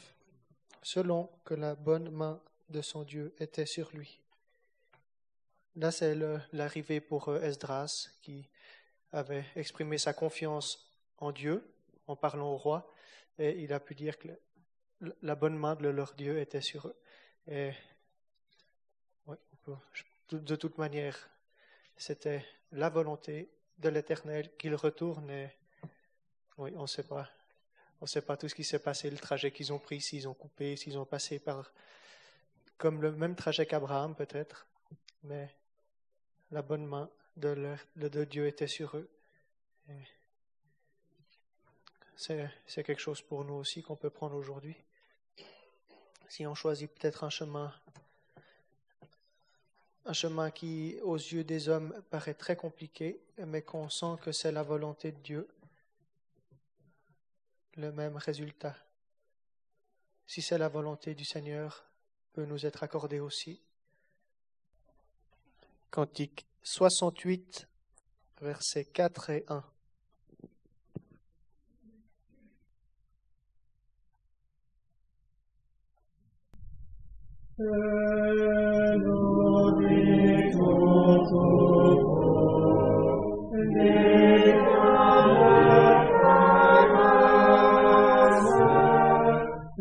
selon 0.82 1.30
que 1.44 1.54
la 1.54 1.74
bonne 1.74 2.10
main 2.10 2.40
de 2.68 2.82
son 2.82 3.02
Dieu 3.02 3.34
était 3.38 3.66
sur 3.66 3.90
lui. 3.92 4.20
Là, 5.76 5.90
c'est 5.90 6.14
l'arrivée 6.52 7.00
pour 7.00 7.28
euh, 7.28 7.40
Esdras 7.40 8.08
qui 8.20 8.48
avait 9.12 9.44
exprimé 9.56 9.98
sa 9.98 10.12
confiance 10.12 10.92
en 11.18 11.32
Dieu 11.32 11.66
en 12.06 12.16
parlant 12.16 12.52
au 12.52 12.56
roi 12.56 12.90
et 13.38 13.62
il 13.62 13.72
a 13.72 13.80
pu 13.80 13.94
dire 13.94 14.18
que 14.18 14.28
la 15.22 15.34
bonne 15.34 15.56
main 15.56 15.74
de 15.74 15.88
leur 15.88 16.14
Dieu 16.14 16.38
était 16.38 16.60
sur 16.60 16.88
eux. 16.88 16.96
Et 17.48 17.72
de 20.30 20.56
toute 20.56 20.78
manière, 20.78 21.30
c'était 21.96 22.44
la 22.72 22.88
volonté 22.88 23.50
de 23.78 23.88
l'Éternel 23.88 24.54
qu'il 24.56 24.74
retourne 24.74 25.30
oui, 26.62 26.72
on 26.76 26.82
ne 26.82 26.86
sait 26.86 27.02
pas. 27.02 27.28
On 28.00 28.04
ne 28.04 28.08
sait 28.08 28.22
pas 28.22 28.36
tout 28.36 28.48
ce 28.48 28.54
qui 28.54 28.64
s'est 28.64 28.78
passé, 28.78 29.10
le 29.10 29.18
trajet 29.18 29.50
qu'ils 29.50 29.72
ont 29.72 29.78
pris, 29.78 30.00
s'ils 30.00 30.28
ont 30.28 30.34
coupé, 30.34 30.76
s'ils 30.76 30.98
ont 30.98 31.04
passé 31.04 31.38
par. 31.38 31.70
comme 32.78 33.02
le 33.02 33.12
même 33.12 33.36
trajet 33.36 33.66
qu'Abraham, 33.66 34.14
peut-être. 34.14 34.66
Mais 35.24 35.54
la 36.50 36.62
bonne 36.62 36.86
main 36.86 37.08
de, 37.36 37.76
de 37.96 38.24
Dieu 38.24 38.46
était 38.46 38.66
sur 38.66 38.96
eux. 38.96 39.08
C'est 42.16 42.84
quelque 42.84 43.00
chose 43.00 43.20
pour 43.20 43.44
nous 43.44 43.54
aussi 43.54 43.82
qu'on 43.82 43.96
peut 43.96 44.10
prendre 44.10 44.36
aujourd'hui. 44.36 44.76
Si 46.28 46.46
on 46.46 46.54
choisit 46.54 46.90
peut-être 46.90 47.24
un 47.24 47.30
chemin, 47.30 47.74
un 50.06 50.12
chemin 50.12 50.50
qui, 50.50 50.98
aux 51.02 51.16
yeux 51.16 51.44
des 51.44 51.68
hommes, 51.68 51.92
paraît 52.10 52.34
très 52.34 52.56
compliqué, 52.56 53.20
mais 53.38 53.62
qu'on 53.62 53.88
sent 53.88 54.16
que 54.22 54.32
c'est 54.32 54.52
la 54.52 54.62
volonté 54.62 55.12
de 55.12 55.18
Dieu, 55.18 55.48
le 57.76 57.92
même 57.92 58.16
résultat. 58.16 58.76
Si 60.26 60.42
c'est 60.42 60.58
la 60.58 60.68
volonté 60.68 61.14
du 61.14 61.24
Seigneur, 61.24 61.84
peut 62.32 62.44
nous 62.44 62.64
être 62.66 62.82
accordé 62.82 63.20
aussi. 63.20 63.60
Cantique 65.90 66.46
68, 66.62 67.68
versets 68.40 68.84
4 68.86 69.30
et 69.30 69.44
1. 69.48 69.62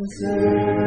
deserve. 0.08 0.81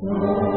Oh. 0.00 0.47